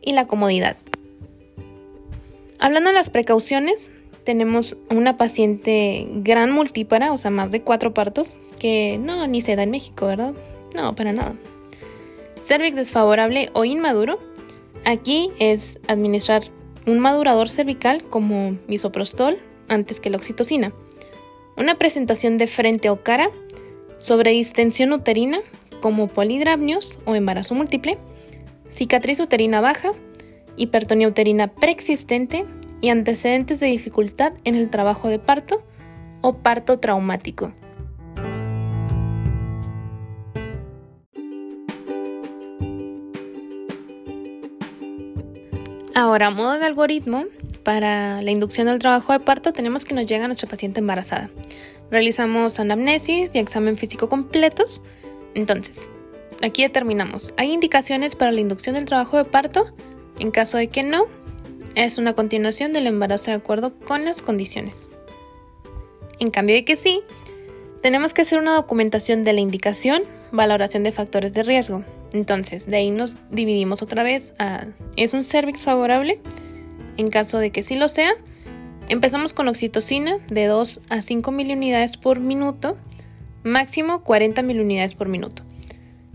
[0.00, 0.76] y la comodidad.
[2.58, 3.88] Hablando de las precauciones,
[4.24, 9.56] tenemos una paciente gran multípara, o sea, más de cuatro partos, que no, ni se
[9.56, 10.34] da en México, ¿verdad?
[10.74, 11.34] No, para nada.
[12.44, 14.18] Cervix desfavorable o inmaduro.
[14.84, 16.44] Aquí es administrar
[16.86, 19.38] un madurador cervical como misoprostol
[19.68, 20.72] antes que la oxitocina.
[21.56, 23.30] Una presentación de frente o cara
[23.98, 25.40] sobre distensión uterina
[25.80, 27.98] como polidrapnios o embarazo múltiple,
[28.70, 29.92] cicatriz uterina baja,
[30.58, 32.44] hipertonía uterina preexistente
[32.80, 35.62] y antecedentes de dificultad en el trabajo de parto
[36.20, 37.52] o parto traumático.
[45.94, 47.24] Ahora, a modo de algoritmo,
[47.64, 51.28] para la inducción del trabajo de parto tenemos que nos llega nuestra paciente embarazada.
[51.90, 54.80] Realizamos anamnesis y examen físico completos.
[55.34, 55.90] Entonces,
[56.40, 59.74] aquí determinamos, ¿hay indicaciones para la inducción del trabajo de parto?
[60.18, 61.06] En caso de que no,
[61.74, 64.88] es una continuación del embarazo de acuerdo con las condiciones.
[66.18, 67.02] En cambio de que sí,
[67.82, 70.02] tenemos que hacer una documentación de la indicación,
[70.32, 74.66] valoración de factores de riesgo, entonces, de ahí nos dividimos otra vez a
[74.96, 76.20] ¿es un cervix favorable?
[76.96, 78.12] En caso de que sí lo sea,
[78.88, 82.76] empezamos con oxitocina de 2 a 5 unidades por minuto,
[83.44, 85.42] máximo 40 unidades por minuto.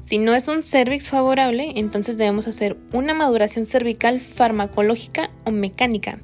[0.06, 6.20] Si no es un cervix favorable, entonces debemos hacer una maduración cervical farmacológica o mecánica.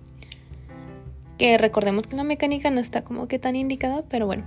[1.37, 4.43] Que recordemos que la mecánica no está como que tan indicada, pero bueno.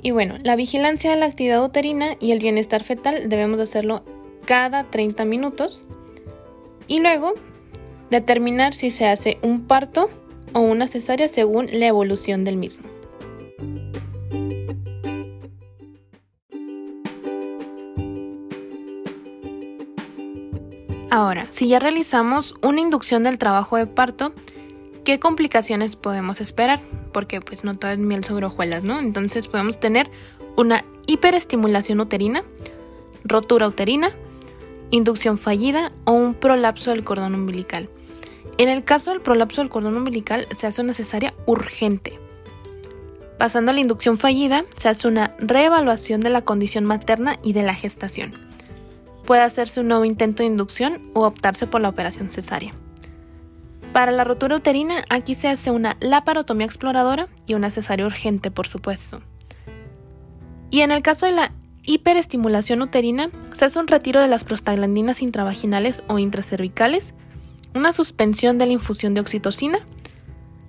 [0.00, 4.04] Y bueno, la vigilancia de la actividad uterina y el bienestar fetal debemos hacerlo
[4.44, 5.84] cada 30 minutos
[6.86, 7.32] y luego
[8.08, 10.08] determinar si se hace un parto
[10.52, 12.97] o una cesárea según la evolución del mismo.
[21.10, 24.34] Ahora, si ya realizamos una inducción del trabajo de parto,
[25.04, 26.80] ¿qué complicaciones podemos esperar?
[27.12, 29.00] Porque pues no todo es miel sobre hojuelas, ¿no?
[29.00, 30.10] Entonces podemos tener
[30.56, 32.44] una hiperestimulación uterina,
[33.24, 34.10] rotura uterina,
[34.90, 37.88] inducción fallida o un prolapso del cordón umbilical.
[38.58, 40.92] En el caso del prolapso del cordón umbilical se hace una
[41.46, 42.18] urgente.
[43.38, 47.62] Pasando a la inducción fallida, se hace una reevaluación de la condición materna y de
[47.62, 48.47] la gestación.
[49.28, 52.72] Puede hacerse un nuevo intento de inducción o optarse por la operación cesárea.
[53.92, 58.66] Para la rotura uterina, aquí se hace una laparotomía exploradora y una cesárea urgente, por
[58.66, 59.20] supuesto.
[60.70, 61.52] Y en el caso de la
[61.82, 67.12] hiperestimulación uterina, se hace un retiro de las prostaglandinas intravaginales o intracervicales,
[67.74, 69.80] una suspensión de la infusión de oxitocina,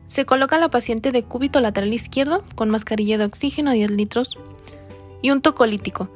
[0.05, 4.37] se coloca a la paciente de cúbito lateral izquierdo con mascarilla de oxígeno 10 litros
[5.21, 6.09] y un tocolítico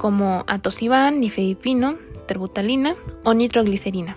[0.00, 4.16] como atosiban, nifedipino, terbutalina o nitroglicerina.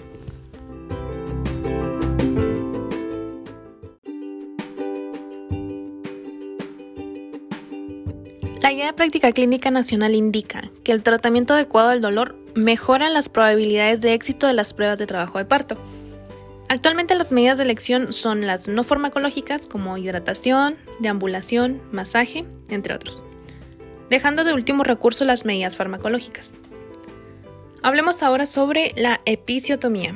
[8.61, 13.27] La guía de práctica clínica nacional indica que el tratamiento adecuado del dolor mejora las
[13.27, 15.75] probabilidades de éxito de las pruebas de trabajo de parto.
[16.69, 23.21] Actualmente las medidas de elección son las no farmacológicas como hidratación, deambulación, masaje, entre otros,
[24.09, 26.57] dejando de último recurso las medidas farmacológicas.
[27.81, 30.15] Hablemos ahora sobre la episiotomía.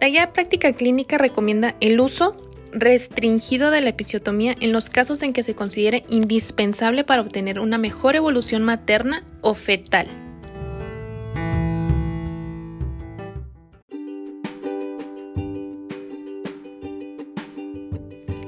[0.00, 2.36] La guía de práctica clínica recomienda el uso
[2.72, 7.78] restringido de la episiotomía en los casos en que se considere indispensable para obtener una
[7.78, 10.23] mejor evolución materna o fetal.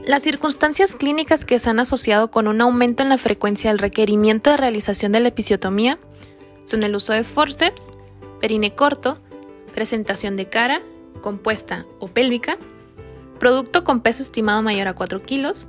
[0.06, 4.50] Las circunstancias clínicas que se han asociado con un aumento en la frecuencia del requerimiento
[4.50, 5.98] de realización de la episiotomía
[6.64, 7.90] son el uso de forceps,
[8.40, 9.18] perine corto,
[9.74, 10.80] presentación de cara,
[11.22, 12.56] compuesta o pélvica,
[13.40, 15.66] producto con peso estimado mayor a 4 kilos,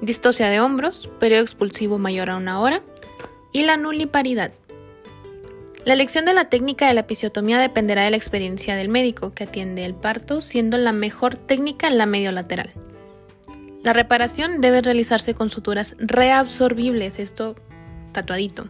[0.00, 2.80] distosia de hombros, periodo expulsivo mayor a una hora
[3.50, 4.52] y la nuliparidad.
[5.84, 9.42] La elección de la técnica de la episiotomía dependerá de la experiencia del médico que
[9.42, 12.70] atiende el parto, siendo la mejor técnica la medio lateral.
[13.84, 17.54] La reparación debe realizarse con suturas reabsorbibles, esto
[18.12, 18.66] tatuadito.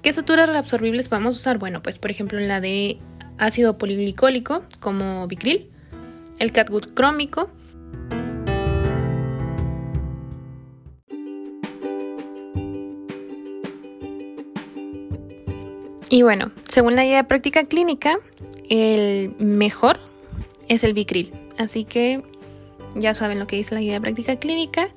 [0.00, 1.58] ¿Qué suturas reabsorbibles podemos usar?
[1.58, 2.98] Bueno, pues por ejemplo la de
[3.36, 5.70] ácido poliglicólico como Bicril,
[6.38, 7.50] el catgut crómico,
[16.10, 18.16] Y bueno, según la guía de práctica clínica,
[18.68, 19.98] el mejor
[20.68, 21.32] es el Bicril.
[21.58, 22.22] Así que
[22.94, 24.88] ya saben lo que dice la guía de práctica clínica.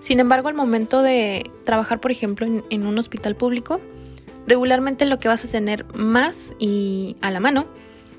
[0.00, 3.80] Sin embargo, al momento de trabajar, por ejemplo, en, un hospital público,
[4.46, 7.66] regularmente lo que vas a tener más y a la mano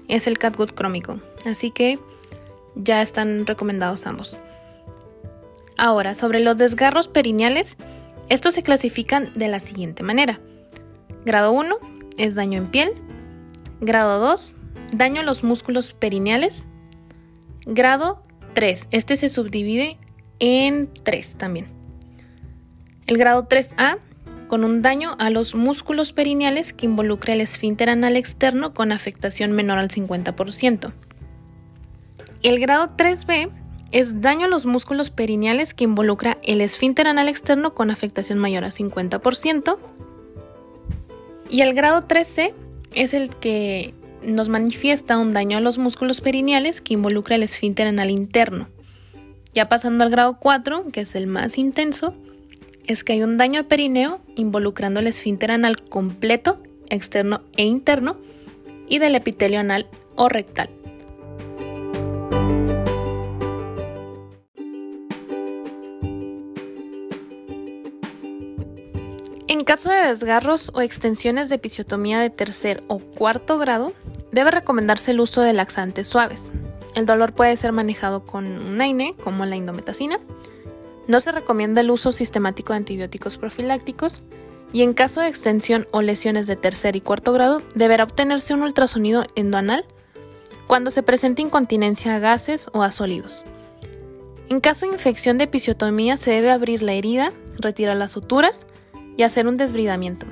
[0.08, 1.20] es el catgut crómico.
[1.46, 2.00] Así que
[2.76, 4.38] ya están recomendados ambos.
[5.78, 7.78] Ahora, sobre los desgarros perineales,
[8.28, 10.40] estos se clasifican de la siguiente manera.
[11.26, 11.78] Grado 1
[12.18, 12.92] es daño en piel.
[13.80, 14.52] Grado 2,
[14.92, 16.68] daño a los músculos perineales.
[17.66, 18.22] Grado
[18.60, 19.96] 3, este se subdivide
[20.40, 21.68] en 3 también.
[23.08, 24.00] El grado 3A,
[24.50, 29.54] con un daño a los músculos perineales que involucra el esfínter anal externo con afectación
[29.54, 30.92] menor al 50%.
[32.44, 33.50] El grado 3B
[33.94, 38.66] es daño a los músculos perineales que involucra el esfínter anal externo con afectación mayor
[38.66, 39.78] a 50%.
[41.50, 42.52] Y el grado 3C
[42.94, 43.94] es el que
[44.24, 48.68] nos manifiesta un daño a los músculos perineales que involucra el esfínter anal interno.
[49.54, 52.14] Ya pasando al grado 4, que es el más intenso,
[52.86, 58.18] es que hay un daño perineo involucrando el esfínter anal completo, externo e interno,
[58.88, 60.70] y del epitelio anal o rectal.
[69.50, 73.94] En caso de desgarros o extensiones de episiotomía de tercer o cuarto grado,
[74.32, 76.52] debe recomendarse el uso de laxantes suaves.
[76.94, 80.20] El dolor puede ser manejado con un AINE, como la indometacina.
[81.08, 84.22] No se recomienda el uso sistemático de antibióticos profilácticos.
[84.72, 88.62] Y en caso de extensión o lesiones de tercer y cuarto grado, deberá obtenerse un
[88.62, 89.84] ultrasonido endoanal
[90.68, 93.44] cuando se presente incontinencia a gases o a sólidos.
[94.48, 98.68] En caso de infección de episiotomía, se debe abrir la herida, retirar las suturas,
[99.20, 100.26] y hacer un desbridamiento.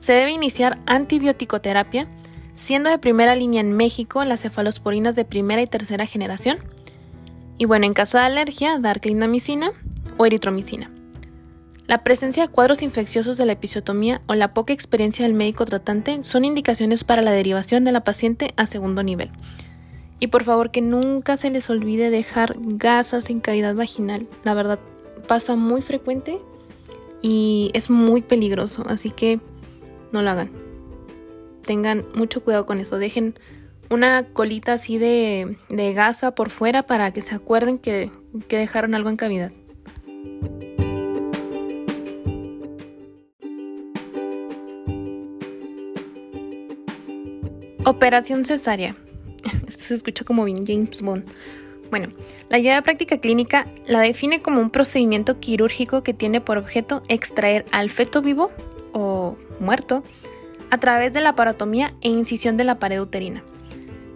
[0.00, 2.08] Se debe iniciar antibiótico-terapia,
[2.52, 6.58] siendo de primera línea en México las cefalosporinas de primera y tercera generación.
[7.58, 9.70] Y bueno, en caso de alergia, dar clindamicina
[10.18, 10.90] o eritromicina.
[11.86, 16.24] La presencia de cuadros infecciosos de la episiotomía o la poca experiencia del médico tratante
[16.24, 19.30] son indicaciones para la derivación de la paciente a segundo nivel.
[20.18, 24.26] Y por favor que nunca se les olvide dejar gasas en cavidad vaginal.
[24.42, 24.80] La verdad
[25.28, 26.40] pasa muy frecuente
[27.22, 29.40] y es muy peligroso, así que
[30.12, 30.50] no lo hagan.
[31.62, 33.34] Tengan mucho cuidado con eso, dejen
[33.90, 38.10] una colita así de, gasa por fuera para que se acuerden que,
[38.48, 39.52] que dejaron algo en cavidad.
[47.84, 48.96] Operación cesárea.
[49.68, 51.24] Esto se escucha como bien James Bond.
[51.90, 52.08] Bueno,
[52.48, 57.64] la de práctica clínica la define como un procedimiento quirúrgico que tiene por objeto extraer
[57.70, 58.50] al feto vivo
[58.92, 60.02] o muerto
[60.70, 63.44] a través de la parotomía e incisión de la pared uterina,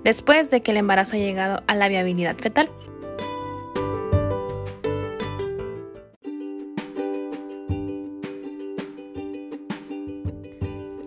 [0.02, 2.68] después de que el embarazo ha llegado a la viabilidad fetal.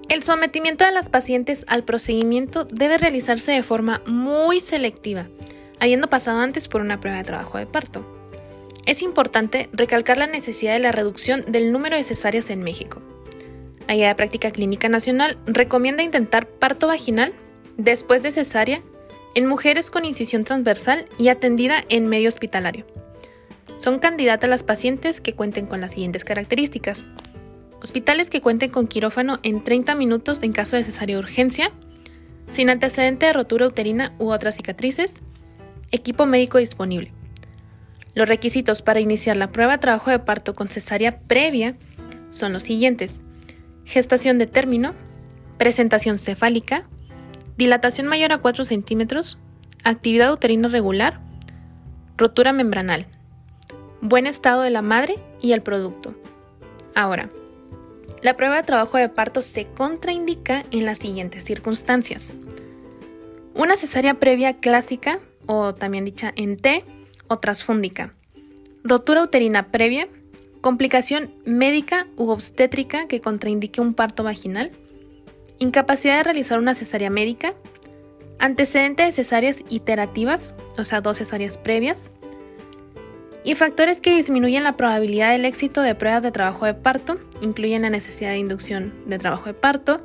[0.07, 5.27] El sometimiento de las pacientes al procedimiento debe realizarse de forma muy selectiva
[5.83, 8.05] habiendo pasado antes por una prueba de trabajo de parto.
[8.85, 13.01] Es importante recalcar la necesidad de la reducción del número de cesáreas en México.
[13.89, 17.33] La Guía de Práctica Clínica Nacional recomienda intentar parto vaginal
[17.75, 18.81] después de cesárea
[19.35, 22.85] en mujeres con incisión transversal y atendida en medio hospitalario.
[23.77, 27.05] Son candidatas las pacientes que cuenten con las siguientes características.
[27.81, 31.71] Hospitales que cuenten con quirófano en 30 minutos en caso de cesárea urgencia,
[32.53, 35.15] sin antecedente de rotura uterina u otras cicatrices,
[35.93, 37.11] Equipo médico disponible.
[38.15, 41.75] Los requisitos para iniciar la prueba de trabajo de parto con cesárea previa
[42.31, 43.21] son los siguientes.
[43.85, 44.95] Gestación de término,
[45.59, 46.87] presentación cefálica,
[47.57, 49.37] dilatación mayor a 4 centímetros,
[49.83, 51.19] actividad uterina regular,
[52.17, 53.05] rotura membranal,
[54.01, 56.15] buen estado de la madre y el producto.
[56.95, 57.29] Ahora,
[58.23, 62.33] la prueba de trabajo de parto se contraindica en las siguientes circunstancias.
[63.53, 66.83] Una cesárea previa clásica o también dicha en T,
[67.27, 68.13] o transfúndica.
[68.83, 70.07] Rotura uterina previa,
[70.61, 74.71] complicación médica u obstétrica que contraindique un parto vaginal,
[75.59, 77.53] incapacidad de realizar una cesárea médica,
[78.39, 82.11] antecedente de cesáreas iterativas, o sea, dos cesáreas previas,
[83.43, 87.81] y factores que disminuyen la probabilidad del éxito de pruebas de trabajo de parto incluyen
[87.81, 89.99] la necesidad de inducción de trabajo de parto,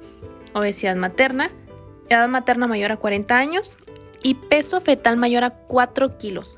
[0.54, 1.52] obesidad materna,
[2.08, 3.76] edad materna mayor a 40 años
[4.22, 6.56] y peso fetal mayor a 4 kilos.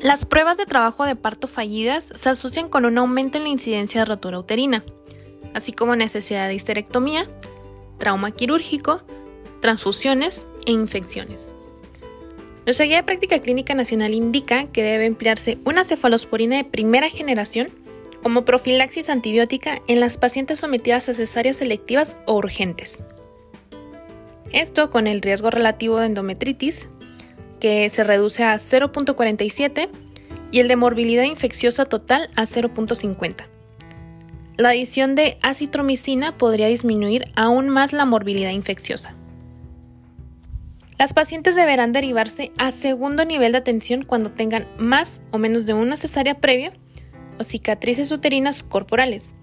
[0.00, 4.00] Las pruebas de trabajo de parto fallidas se asocian con un aumento en la incidencia
[4.00, 4.82] de rotura uterina,
[5.52, 7.28] así como necesidad de histerectomía,
[7.98, 9.02] trauma quirúrgico
[9.60, 11.54] transfusiones e infecciones.
[12.66, 17.68] Nuestra guía de práctica clínica nacional indica que debe emplearse una cefalosporina de primera generación
[18.22, 23.02] como profilaxis antibiótica en las pacientes sometidas a cesáreas selectivas o urgentes.
[24.52, 26.88] Esto con el riesgo relativo de endometritis,
[27.60, 29.88] que se reduce a 0.47,
[30.50, 33.44] y el de morbilidad infecciosa total a 0.50.
[34.56, 39.14] La adición de acitromicina podría disminuir aún más la morbilidad infecciosa.
[40.98, 45.72] Las pacientes deberán derivarse a segundo nivel de atención cuando tengan más o menos de
[45.72, 46.72] una cesárea previa
[47.40, 49.34] o cicatrices uterinas corporales.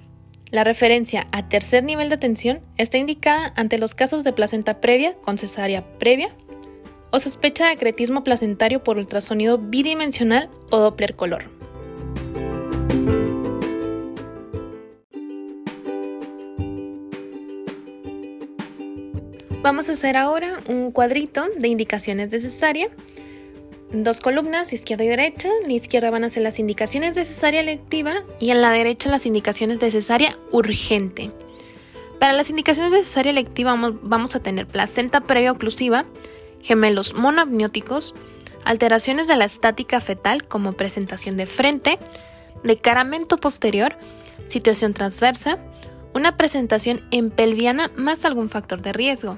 [0.52, 5.16] La referencia a tercer nivel de atención está indicada ante los casos de placenta previa
[5.16, 6.30] con cesárea previa
[7.12, 11.46] o sospecha de acretismo placentario por ultrasonido bidimensional o Doppler color.
[19.64, 22.88] Vamos a hacer ahora un cuadrito de indicaciones de cesárea
[23.92, 25.50] dos columnas, izquierda y derecha.
[25.62, 29.10] En la izquierda van a ser las indicaciones de cesárea electiva y en la derecha
[29.10, 31.32] las indicaciones de cesárea urgente.
[32.20, 36.06] Para las indicaciones de cesárea electiva vamos, a tener placenta previa oclusiva,
[36.62, 38.16] gemelos monoamnióticos,
[38.66, 42.00] alteraciones de la estática fetal como presentación de frente,
[42.64, 43.96] de caramento posterior,
[44.46, 45.60] situación transversa,
[46.14, 49.38] una presentación en pelviana más algún factor de riesgo.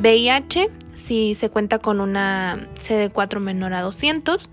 [0.00, 0.68] VIH
[1.00, 4.50] si se cuenta con una CD4 menor a 200,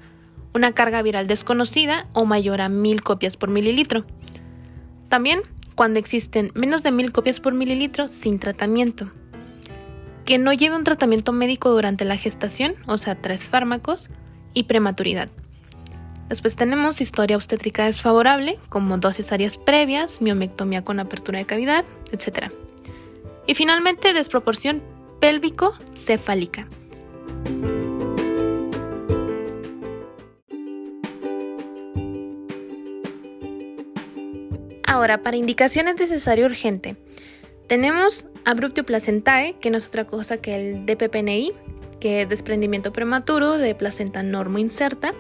[0.54, 4.06] una carga viral desconocida o mayor a 1000 copias por mililitro.
[5.10, 5.42] También
[5.76, 9.12] cuando existen menos de 1000 copias por mililitro sin tratamiento.
[10.26, 14.10] Que no lleve un tratamiento médico durante la gestación, o sea, tres fármacos,
[14.54, 15.30] y prematuridad.
[16.30, 22.52] Después tenemos historia obstétrica desfavorable, como dosis cesáreas previas, miomectomía con apertura de cavidad, etc.
[23.46, 24.82] Y finalmente, desproporción
[25.20, 26.68] pélvico-cefálica.
[34.86, 36.96] Ahora, para indicaciones de cesárea urgente,
[37.68, 41.52] tenemos abruptio placentae, que no es otra cosa que el DPPNI,
[42.00, 45.14] que es desprendimiento prematuro de placenta normo inserta,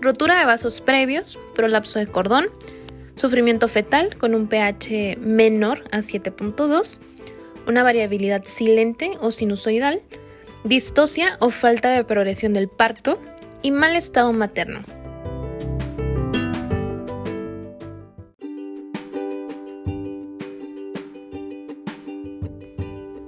[0.00, 2.46] rotura de vasos previos, prolapso de cordón,
[3.14, 6.98] sufrimiento fetal con un pH menor a 7.2,
[7.66, 10.02] una variabilidad silente o sinusoidal,
[10.64, 13.20] distosia o falta de progresión del parto
[13.62, 14.80] y mal estado materno.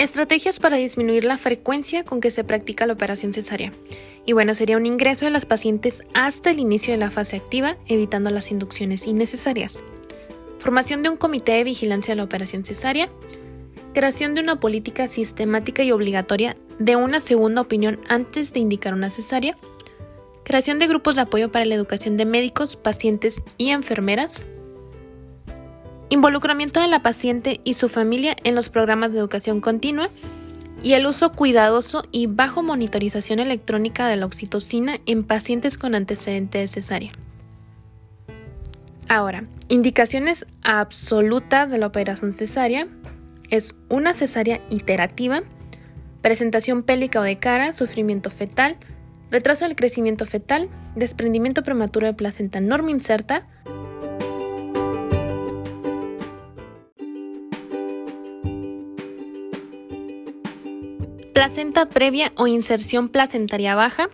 [0.02, 3.72] Estrategias para disminuir la frecuencia con que se practica la operación cesárea.
[4.26, 7.76] Y bueno, sería un ingreso de las pacientes hasta el inicio de la fase activa,
[7.86, 9.78] evitando las inducciones innecesarias.
[10.58, 13.08] Formación de un comité de vigilancia de la operación cesárea,
[13.92, 19.10] creación de una política sistemática y obligatoria de una segunda opinión antes de indicar una
[19.10, 19.56] cesárea,
[20.44, 24.44] creación de grupos de apoyo para la educación de médicos, pacientes y enfermeras,
[26.08, 30.10] involucramiento de la paciente y su familia en los programas de educación continua
[30.82, 36.58] y el uso cuidadoso y bajo monitorización electrónica de la oxitocina en pacientes con antecedente
[36.58, 37.12] de cesárea.
[39.08, 42.88] Ahora, indicaciones absolutas de la operación cesárea
[43.52, 45.42] es una cesárea iterativa,
[46.22, 48.78] presentación pélvica o de cara, sufrimiento fetal,
[49.30, 53.46] retraso del crecimiento fetal, desprendimiento prematuro de placenta norma inserta,
[61.34, 64.08] placenta previa o inserción placentaria baja,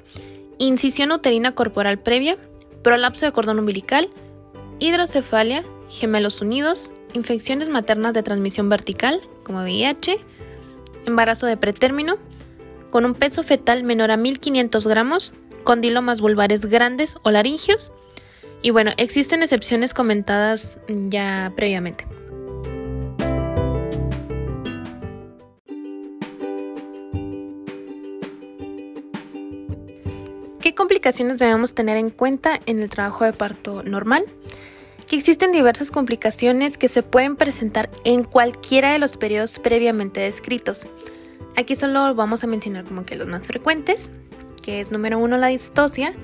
[0.59, 2.37] incisión uterina corporal previa,
[2.83, 4.09] prolapso de cordón umbilical,
[4.81, 10.19] hidrocefalia, gemelos unidos, infecciones maternas de transmisión vertical, como VIH,
[11.07, 12.17] embarazo de pretérmino,
[12.91, 15.33] con un peso fetal menor a 1500 gramos,
[15.65, 17.93] condilomas vulvares grandes o laringios,
[18.63, 22.07] y bueno, existen excepciones comentadas ya previamente.
[30.61, 34.25] ¿Qué complicaciones debemos tener en cuenta en el trabajo de parto normal?
[35.09, 40.87] Que existen diversas complicaciones que se pueden presentar en cualquiera de los periodos previamente descritos.
[41.57, 44.11] Aquí solo vamos a mencionar como que los más frecuentes,
[44.63, 46.15] que es número uno la distosia,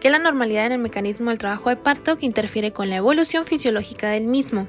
[0.00, 2.96] que es la normalidad en el mecanismo del trabajo de parto que interfiere con la
[2.96, 4.66] evolución fisiológica del mismo.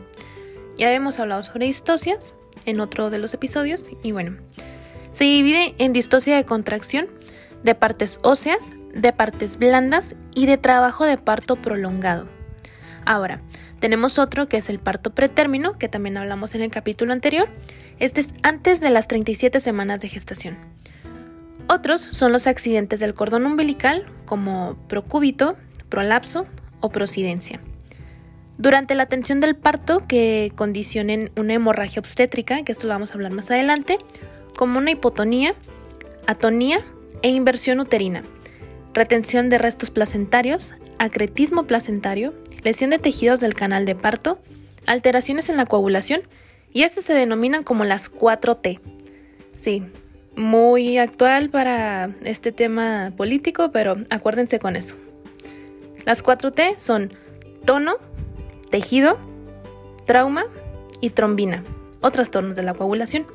[0.75, 2.35] Ya hemos hablado sobre distosias
[2.65, 4.37] en otro de los episodios y bueno,
[5.13, 7.07] se divide en distosia de contracción,
[7.63, 12.27] de partes óseas, de partes blandas y de trabajo de parto prolongado.
[13.05, 13.41] Ahora,
[13.79, 17.49] tenemos otro que es el parto pretérmino, que también hablamos en el capítulo anterior.
[17.99, 20.57] Este es antes de las 37 semanas de gestación.
[21.67, 25.55] Otros son los accidentes del cordón umbilical, como procúbito,
[25.89, 26.45] prolapso
[26.81, 27.59] o prosidencia.
[28.57, 33.13] Durante la atención del parto, que condicionen una hemorragia obstétrica, que esto lo vamos a
[33.15, 33.97] hablar más adelante,
[34.55, 35.55] como una hipotonía,
[36.27, 36.81] atonía
[37.21, 38.23] e inversión uterina,
[38.93, 42.33] retención de restos placentarios, acretismo placentario,
[42.63, 44.39] lesión de tejidos del canal de parto,
[44.85, 46.21] alteraciones en la coagulación,
[46.71, 48.79] y estas se denominan como las 4T.
[49.59, 49.83] Sí,
[50.35, 54.95] muy actual para este tema político, pero acuérdense con eso.
[56.05, 57.11] Las 4T son
[57.65, 57.95] tono,
[58.69, 59.17] tejido,
[60.05, 60.45] trauma
[60.99, 61.63] y trombina,
[62.01, 63.25] o trastornos de la coagulación.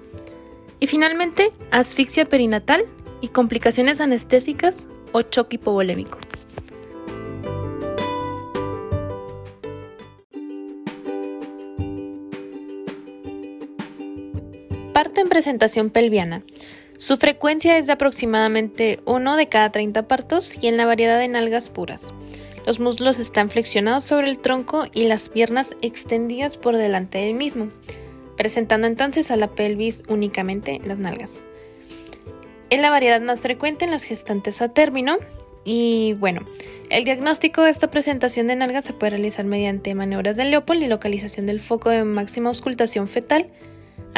[0.81, 2.85] Y finalmente, asfixia perinatal
[3.21, 6.19] y complicaciones anestésicas o choque hipovolémico.
[14.99, 16.43] Parto en presentación pelviana.
[16.99, 21.29] Su frecuencia es de aproximadamente 1 de cada 30 partos y en la variedad de
[21.29, 22.13] nalgas puras.
[22.67, 27.69] Los muslos están flexionados sobre el tronco y las piernas extendidas por delante del mismo,
[28.37, 31.45] presentando entonces a la pelvis únicamente las nalgas.
[32.69, 35.19] Es la variedad más frecuente en las gestantes a término
[35.63, 36.41] y bueno,
[36.91, 40.89] el diagnóstico de esta presentación de nalgas se puede realizar mediante maniobras de Leopold y
[40.89, 43.47] localización del foco de máxima auscultación fetal,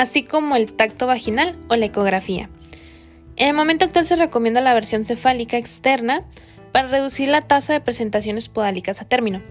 [0.01, 2.49] así como el tacto vaginal o la ecografía.
[3.37, 6.23] En el momento actual se recomienda la versión cefálica externa
[6.73, 9.43] para reducir la tasa de presentaciones podálicas a término.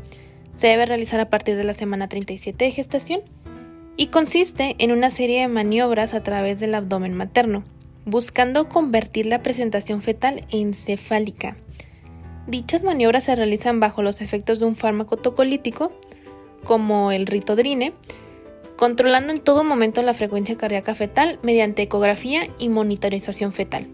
[0.55, 3.21] Se debe realizar a partir de la semana 37 de gestación
[3.95, 7.63] y consiste en una serie de maniobras a través del abdomen materno,
[8.05, 11.57] buscando convertir la presentación fetal en cefálica.
[12.47, 15.91] Dichas maniobras se realizan bajo los efectos de un fármaco tocolítico,
[16.63, 17.93] como el ritodrine,
[18.79, 23.87] controlando en todo momento la frecuencia cardíaca fetal mediante ecografía y monitorización fetal.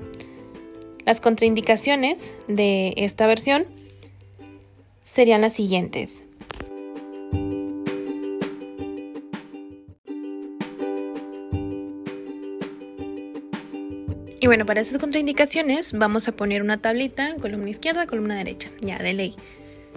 [1.07, 3.65] Las contraindicaciones de esta versión
[5.03, 6.21] serían las siguientes.
[14.39, 18.99] Y bueno, para esas contraindicaciones vamos a poner una tablita, columna izquierda, columna derecha, ya
[18.99, 19.35] de ley.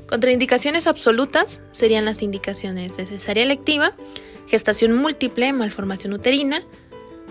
[0.09, 3.93] Contraindicaciones absolutas serían las indicaciones de cesárea electiva,
[4.49, 6.63] gestación múltiple, malformación uterina,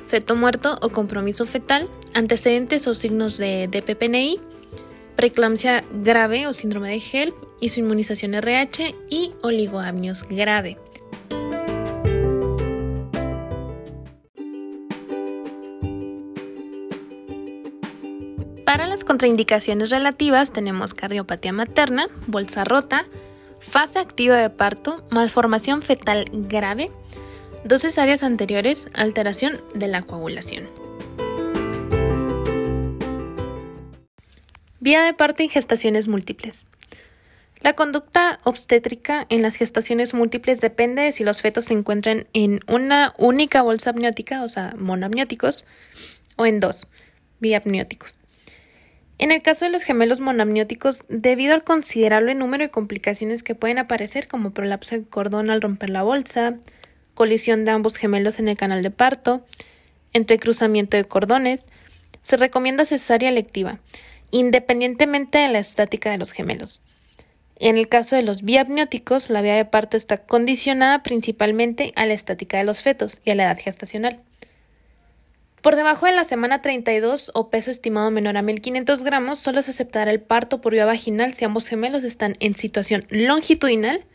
[0.08, 4.40] feto muerto o compromiso fetal, antecedentes o signos de DPPNI,
[5.16, 10.78] preeclampsia grave o síndrome de HELP y su inmunización RH y oligoamnios grave.
[18.64, 23.06] Para las contraindicaciones relativas tenemos cardiopatía materna, bolsa rota,
[23.60, 26.92] fase activa de parto, malformación fetal grave,
[27.64, 30.68] Dos áreas anteriores, alteración de la coagulación.
[34.80, 36.68] Vía de parto en gestaciones múltiples.
[37.62, 42.62] La conducta obstétrica en las gestaciones múltiples depende de si los fetos se encuentran en
[42.68, 45.66] una única bolsa amniótica, o sea, monamnióticos,
[46.36, 46.88] o en dos,
[47.40, 48.20] biamnióticos.
[49.18, 53.80] En el caso de los gemelos monamnióticos, debido al considerable número de complicaciones que pueden
[53.80, 56.58] aparecer, como prolapso de cordón al romper la bolsa,
[57.18, 59.42] colisión de ambos gemelos en el canal de parto,
[60.14, 61.66] entrecruzamiento de cordones,
[62.22, 63.80] se recomienda cesárea electiva,
[64.30, 66.84] independientemente de la estática de los gemelos.
[67.56, 72.14] En el caso de los biapnióticos, la vía de parto está condicionada principalmente a la
[72.14, 74.20] estática de los fetos y a la edad gestacional.
[75.64, 79.72] Por debajo de la semana 32 o peso estimado menor a 1500 gramos, solo se
[79.72, 84.06] aceptará el parto por vía vaginal si ambos gemelos están en situación longitudinal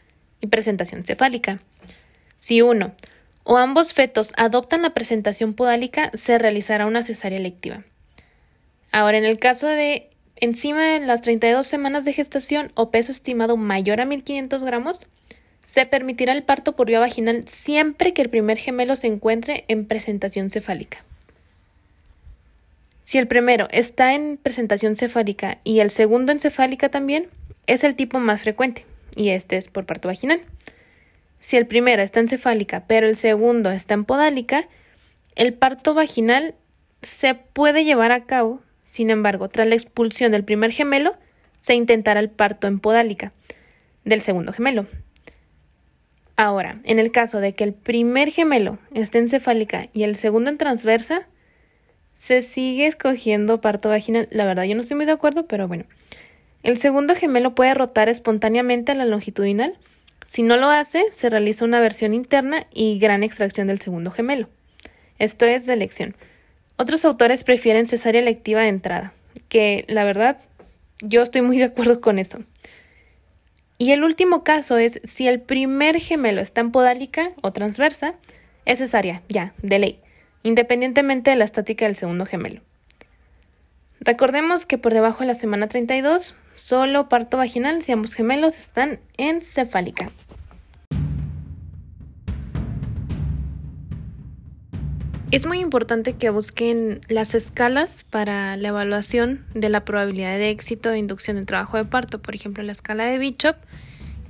[0.40, 1.58] y presentación cefálica.
[2.42, 2.90] Si uno
[3.44, 7.84] o ambos fetos adoptan la presentación podálica, se realizará una cesárea electiva.
[8.90, 13.56] Ahora, en el caso de encima de las 32 semanas de gestación o peso estimado
[13.56, 15.06] mayor a 1500 gramos,
[15.66, 19.86] se permitirá el parto por vía vaginal siempre que el primer gemelo se encuentre en
[19.86, 21.04] presentación cefálica.
[23.04, 27.28] Si el primero está en presentación cefálica y el segundo en cefálica también,
[27.68, 28.84] es el tipo más frecuente,
[29.14, 30.42] y este es por parto vaginal.
[31.42, 34.68] Si el primero está encefálica, pero el segundo está en podálica,
[35.34, 36.54] el parto vaginal
[37.02, 41.16] se puede llevar a cabo, sin embargo, tras la expulsión del primer gemelo,
[41.58, 43.32] se intentará el parto en podálica
[44.04, 44.86] del segundo gemelo.
[46.36, 50.58] Ahora, en el caso de que el primer gemelo esté encefálica y el segundo en
[50.58, 51.26] transversa,
[52.18, 54.28] se sigue escogiendo parto vaginal.
[54.30, 55.86] La verdad, yo no estoy muy de acuerdo, pero bueno.
[56.62, 59.76] El segundo gemelo puede rotar espontáneamente a la longitudinal
[60.32, 64.48] si no lo hace, se realiza una versión interna y gran extracción del segundo gemelo.
[65.18, 66.16] Esto es de elección.
[66.78, 69.12] Otros autores prefieren cesárea electiva de entrada,
[69.50, 70.38] que la verdad
[71.02, 72.38] yo estoy muy de acuerdo con eso.
[73.76, 78.14] Y el último caso es si el primer gemelo está en podálica o transversa,
[78.64, 80.00] es cesárea, ya, de ley,
[80.44, 82.62] independientemente de la estática del segundo gemelo.
[84.04, 88.98] Recordemos que por debajo de la semana 32, solo parto vaginal si ambos gemelos están
[89.16, 90.10] en cefálica.
[95.30, 100.90] Es muy importante que busquen las escalas para la evaluación de la probabilidad de éxito
[100.90, 103.56] de inducción del trabajo de parto, por ejemplo, la escala de Bishop,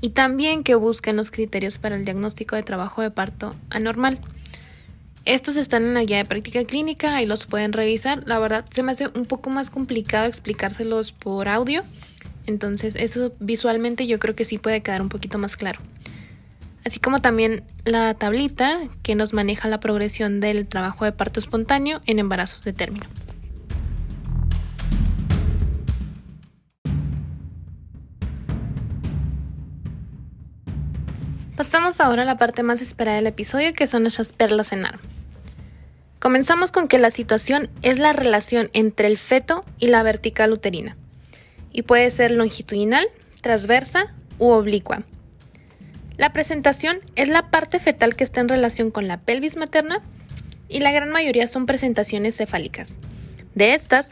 [0.02, 4.20] y también que busquen los criterios para el diagnóstico de trabajo de parto anormal.
[5.24, 8.22] Estos están en la guía de práctica clínica, y los pueden revisar.
[8.26, 11.82] La verdad se me hace un poco más complicado explicárselos por audio,
[12.46, 15.80] entonces eso visualmente yo creo que sí puede quedar un poquito más claro
[16.84, 22.00] así como también la tablita que nos maneja la progresión del trabajo de parto espontáneo
[22.06, 23.06] en embarazos de término.
[31.62, 35.00] Pasamos ahora a la parte más esperada del episodio, que son nuestras perlas en arma.
[36.18, 40.96] Comenzamos con que la situación es la relación entre el feto y la vertical uterina,
[41.70, 43.06] y puede ser longitudinal,
[43.42, 45.04] transversa u oblicua.
[46.16, 50.00] La presentación es la parte fetal que está en relación con la pelvis materna
[50.68, 52.96] y la gran mayoría son presentaciones cefálicas.
[53.54, 54.10] De estas,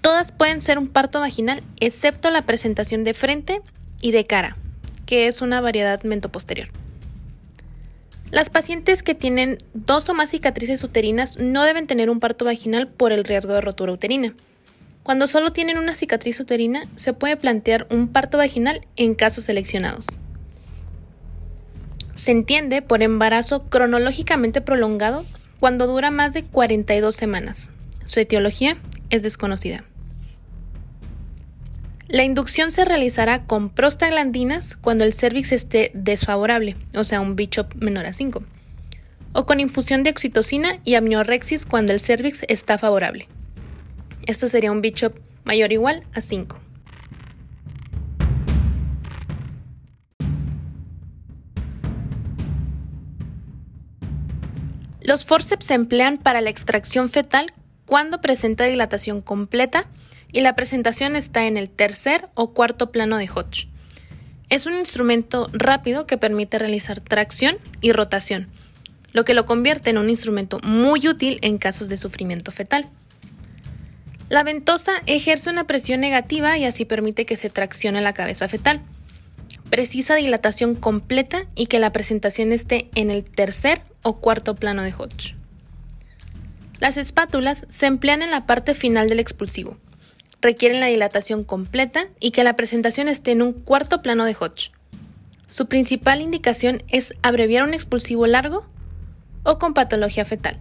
[0.00, 3.60] todas pueden ser un parto vaginal excepto la presentación de frente
[4.00, 4.56] y de cara,
[5.04, 6.68] que es una variedad mentoposterior.
[8.30, 12.88] Las pacientes que tienen dos o más cicatrices uterinas no deben tener un parto vaginal
[12.88, 14.34] por el riesgo de rotura uterina.
[15.02, 20.04] Cuando solo tienen una cicatriz uterina, se puede plantear un parto vaginal en casos seleccionados
[22.18, 25.24] se entiende por embarazo cronológicamente prolongado
[25.60, 27.70] cuando dura más de 42 semanas.
[28.06, 28.76] Su etiología
[29.08, 29.84] es desconocida.
[32.10, 37.68] La inducción se realizará con prostaglandinas cuando el cervix esté desfavorable, o sea, un bicho
[37.76, 38.42] menor a 5,
[39.34, 43.28] o con infusión de oxitocina y amniorexis cuando el cervix está favorable.
[44.24, 45.12] Esto sería un bicho
[45.44, 46.58] mayor o igual a 5.
[55.02, 57.52] Los forceps se emplean para la extracción fetal
[57.84, 59.88] cuando presenta dilatación completa
[60.32, 63.68] y la presentación está en el tercer o cuarto plano de Hodge.
[64.50, 68.48] Es un instrumento rápido que permite realizar tracción y rotación,
[69.12, 72.86] lo que lo convierte en un instrumento muy útil en casos de sufrimiento fetal.
[74.28, 78.82] La ventosa ejerce una presión negativa y así permite que se traccione la cabeza fetal.
[79.70, 84.92] Precisa dilatación completa y que la presentación esté en el tercer o cuarto plano de
[84.92, 85.34] Hodge.
[86.80, 89.76] Las espátulas se emplean en la parte final del expulsivo.
[90.40, 94.70] Requieren la dilatación completa y que la presentación esté en un cuarto plano de Hodge.
[95.46, 98.66] Su principal indicación es abreviar un expulsivo largo
[99.42, 100.58] o con patología fetal.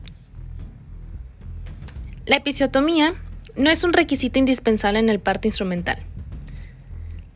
[2.25, 3.15] La episiotomía
[3.55, 5.99] no es un requisito indispensable en el parto instrumental.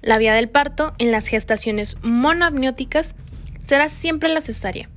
[0.02, 3.16] La vía del parto en las gestaciones monoamnióticas
[3.64, 4.90] será siempre la cesárea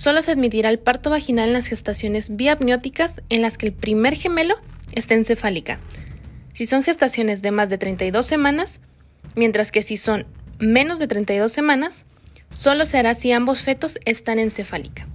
[0.00, 4.16] Solo se admitirá el parto vaginal en las gestaciones biapnióticas en las que el primer
[4.16, 4.56] gemelo
[4.92, 5.78] está encefálica.
[6.60, 8.80] Si son gestaciones de más de 32 semanas,
[9.34, 10.26] mientras que si son
[10.58, 12.04] menos de 32 semanas,
[12.52, 15.06] solo se hará si ambos fetos están encefálica.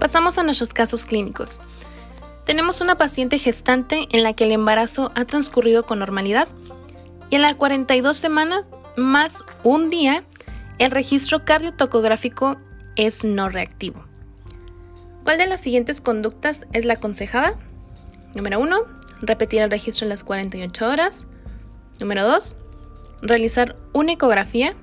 [0.00, 1.60] Pasamos a nuestros casos clínicos.
[2.44, 6.48] Tenemos una paciente gestante en la que el embarazo ha transcurrido con normalidad
[7.30, 8.64] y en la 42 semanas
[8.96, 10.24] más un día
[10.78, 12.56] el registro cardiotocográfico
[12.96, 14.04] es no reactivo.
[15.24, 17.54] ¿Cuál de las siguientes conductas es la aconsejada?
[18.34, 18.76] Número 1.
[19.20, 21.26] Repetir el registro en las 48 horas.
[22.00, 22.56] Número 2.
[23.22, 24.74] Realizar una ecografía.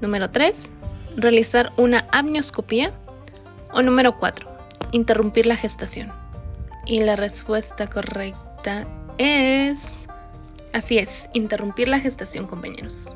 [0.00, 0.70] Número 3.
[1.16, 2.92] Realizar una amnioscopía.
[3.72, 4.48] O número 4.
[4.92, 6.12] Interrumpir la gestación.
[6.86, 8.86] Y la respuesta correcta
[9.18, 10.06] es...
[10.72, 13.08] Así es, interrumpir la gestación, compañeros.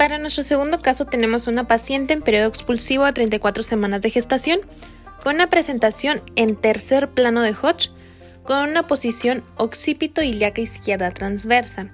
[0.00, 4.60] Para nuestro segundo caso tenemos una paciente en periodo expulsivo a 34 semanas de gestación
[5.22, 7.90] con una presentación en tercer plano de Hodge
[8.42, 11.88] con una posición occipito ilíaca izquierda transversa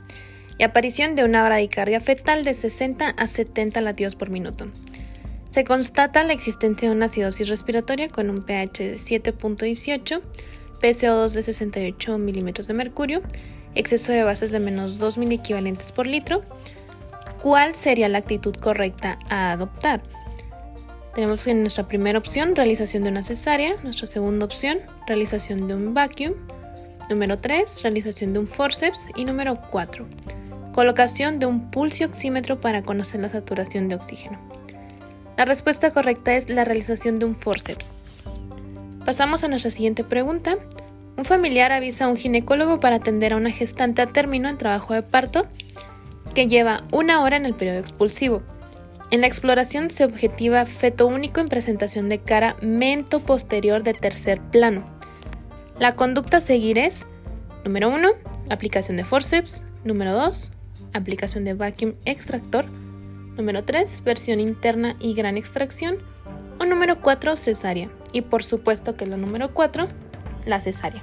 [0.56, 4.68] y aparición de una bradicardia fetal de 60 a 70 latidos por minuto.
[5.50, 10.20] Se constata la existencia de una acidosis respiratoria con un pH de 7.18,
[10.80, 13.20] PCO2 de 68 milímetros de mercurio,
[13.74, 16.42] exceso de bases de menos 2 equivalentes por litro.
[17.42, 20.02] ¿Cuál sería la actitud correcta a adoptar?
[21.14, 25.94] Tenemos en nuestra primera opción realización de una cesárea, nuestra segunda opción realización de un
[25.94, 26.34] vacuum,
[27.08, 30.06] número 3 realización de un forceps y número 4
[30.76, 34.38] colocación de un pulso oxímetro para conocer la saturación de oxígeno.
[35.38, 37.94] La respuesta correcta es la realización de un forceps.
[39.06, 40.56] Pasamos a nuestra siguiente pregunta.
[41.16, 44.92] Un familiar avisa a un ginecólogo para atender a una gestante a término en trabajo
[44.92, 45.46] de parto
[46.36, 48.42] que lleva una hora en el periodo expulsivo.
[49.10, 54.40] En la exploración se objetiva feto único en presentación de cara mento posterior de tercer
[54.52, 54.84] plano.
[55.80, 57.06] La conducta a seguir es,
[57.64, 58.10] número 1,
[58.50, 60.52] aplicación de forceps, número 2,
[60.92, 62.66] aplicación de vacuum extractor,
[63.36, 65.98] Número 3, versión interna y gran extracción.
[66.58, 67.90] O número 4, cesárea.
[68.12, 69.88] Y por supuesto que la número 4,
[70.46, 71.02] la cesárea.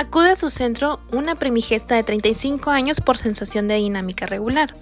[0.00, 4.72] Acude a su centro una primigesta de 35 años por sensación de dinámica regular.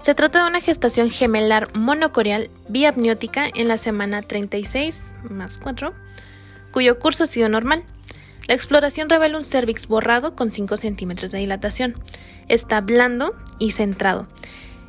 [0.00, 5.92] Se trata de una gestación gemelar monocoreal biapniótica en la semana 36 más 4
[6.72, 7.84] cuyo curso ha sido normal.
[8.48, 12.02] La exploración revela un cervix borrado con 5 centímetros de dilatación.
[12.48, 14.26] Está blando y centrado.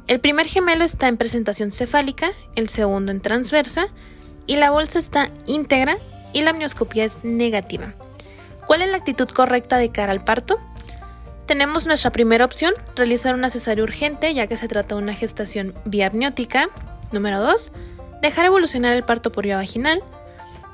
[0.08, 3.88] El primer gemelo está en presentación cefálica, el segundo en transversa,
[4.48, 5.98] y la bolsa está íntegra
[6.32, 7.94] y la amnioscopía es negativa.
[8.66, 10.60] ¿Cuál es la actitud correcta de cara al parto?
[11.46, 15.74] Tenemos nuestra primera opción, realizar una cesárea urgente ya que se trata de una gestación
[15.86, 16.70] biapniótica.
[17.12, 17.72] Número 2,
[18.22, 20.02] dejar evolucionar el parto por vía vaginal.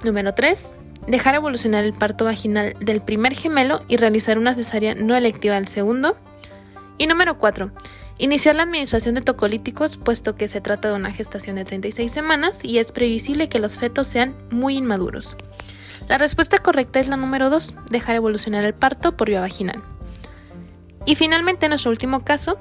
[0.04, 0.72] Número 3,
[1.08, 5.68] dejar evolucionar el parto vaginal del primer gemelo y realizar una cesárea no electiva del
[5.68, 6.16] segundo.
[7.00, 7.72] Y número 4.
[8.20, 12.60] Iniciar la administración de tocolíticos puesto que se trata de una gestación de 36 semanas
[12.64, 15.36] y es previsible que los fetos sean muy inmaduros.
[16.08, 19.82] La respuesta correcta es la número 2, dejar evolucionar el parto por vía vaginal.
[21.05, 22.58] Y finalmente, nuestro último caso,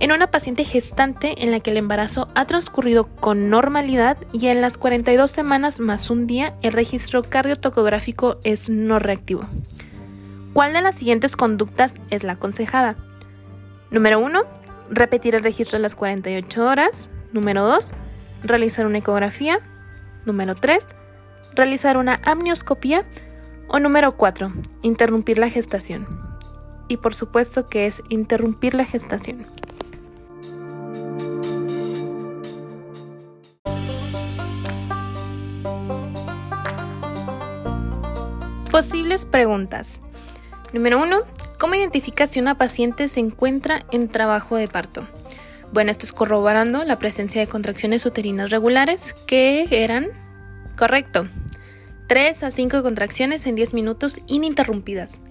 [0.00, 4.60] en una paciente gestante en la que el embarazo ha transcurrido con normalidad y en
[4.60, 9.42] las 42 semanas más un día el registro cardiotocográfico es no reactivo.
[10.52, 12.96] ¿Cuál de las siguientes conductas es la aconsejada?
[13.90, 14.42] Número 1.
[14.90, 17.10] Repetir el registro a las 48 horas.
[17.32, 17.92] Número 2.
[18.44, 19.60] Realizar una ecografía.
[20.24, 20.86] Número 3.
[21.54, 23.04] Realizar una amnioscopía.
[23.68, 24.52] O número 4.
[24.82, 26.06] Interrumpir la gestación.
[26.88, 29.46] Y por supuesto que es interrumpir la gestación.
[38.70, 40.00] Posibles preguntas.
[40.72, 41.20] Número 1.
[41.58, 45.04] ¿Cómo identificas si una paciente se encuentra en trabajo de parto?
[45.72, 50.06] Bueno, esto es corroborando la presencia de contracciones uterinas regulares que eran,
[50.78, 51.26] correcto,
[52.06, 55.22] 3 a 5 contracciones en 10 minutos ininterrumpidas,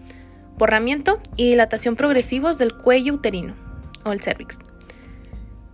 [0.57, 3.55] borramiento y dilatación progresivos del cuello uterino
[4.03, 4.59] o el cervix.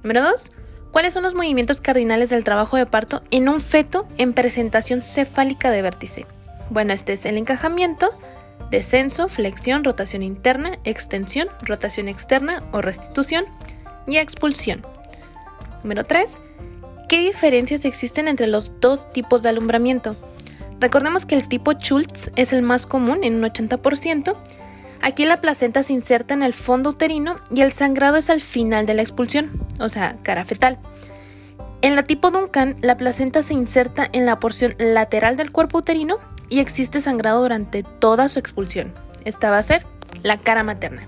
[0.04, 0.52] Número 2.
[0.92, 5.72] ¿Cuáles son los movimientos cardinales del trabajo de parto en un feto en presentación cefálica
[5.72, 6.28] de vértice?
[6.70, 8.12] Bueno, este es el encajamiento,
[8.70, 13.46] descenso, flexión, rotación interna, extensión, rotación externa o restitución
[14.06, 14.86] y expulsión.
[15.84, 16.38] Número 3.
[17.14, 20.16] ¿Qué diferencias existen entre los dos tipos de alumbramiento?
[20.80, 24.36] Recordemos que el tipo Schultz es el más común en un 80%.
[25.00, 28.88] Aquí la placenta se inserta en el fondo uterino y el sangrado es al final
[28.88, 30.80] de la expulsión, o sea, cara fetal.
[31.84, 36.18] En la tipo Duncan, la placenta se inserta en la porción lateral del cuerpo uterino
[36.50, 38.92] y existe sangrado durante toda su expulsión.
[39.24, 39.86] Esta va a ser
[40.24, 41.08] la cara materna.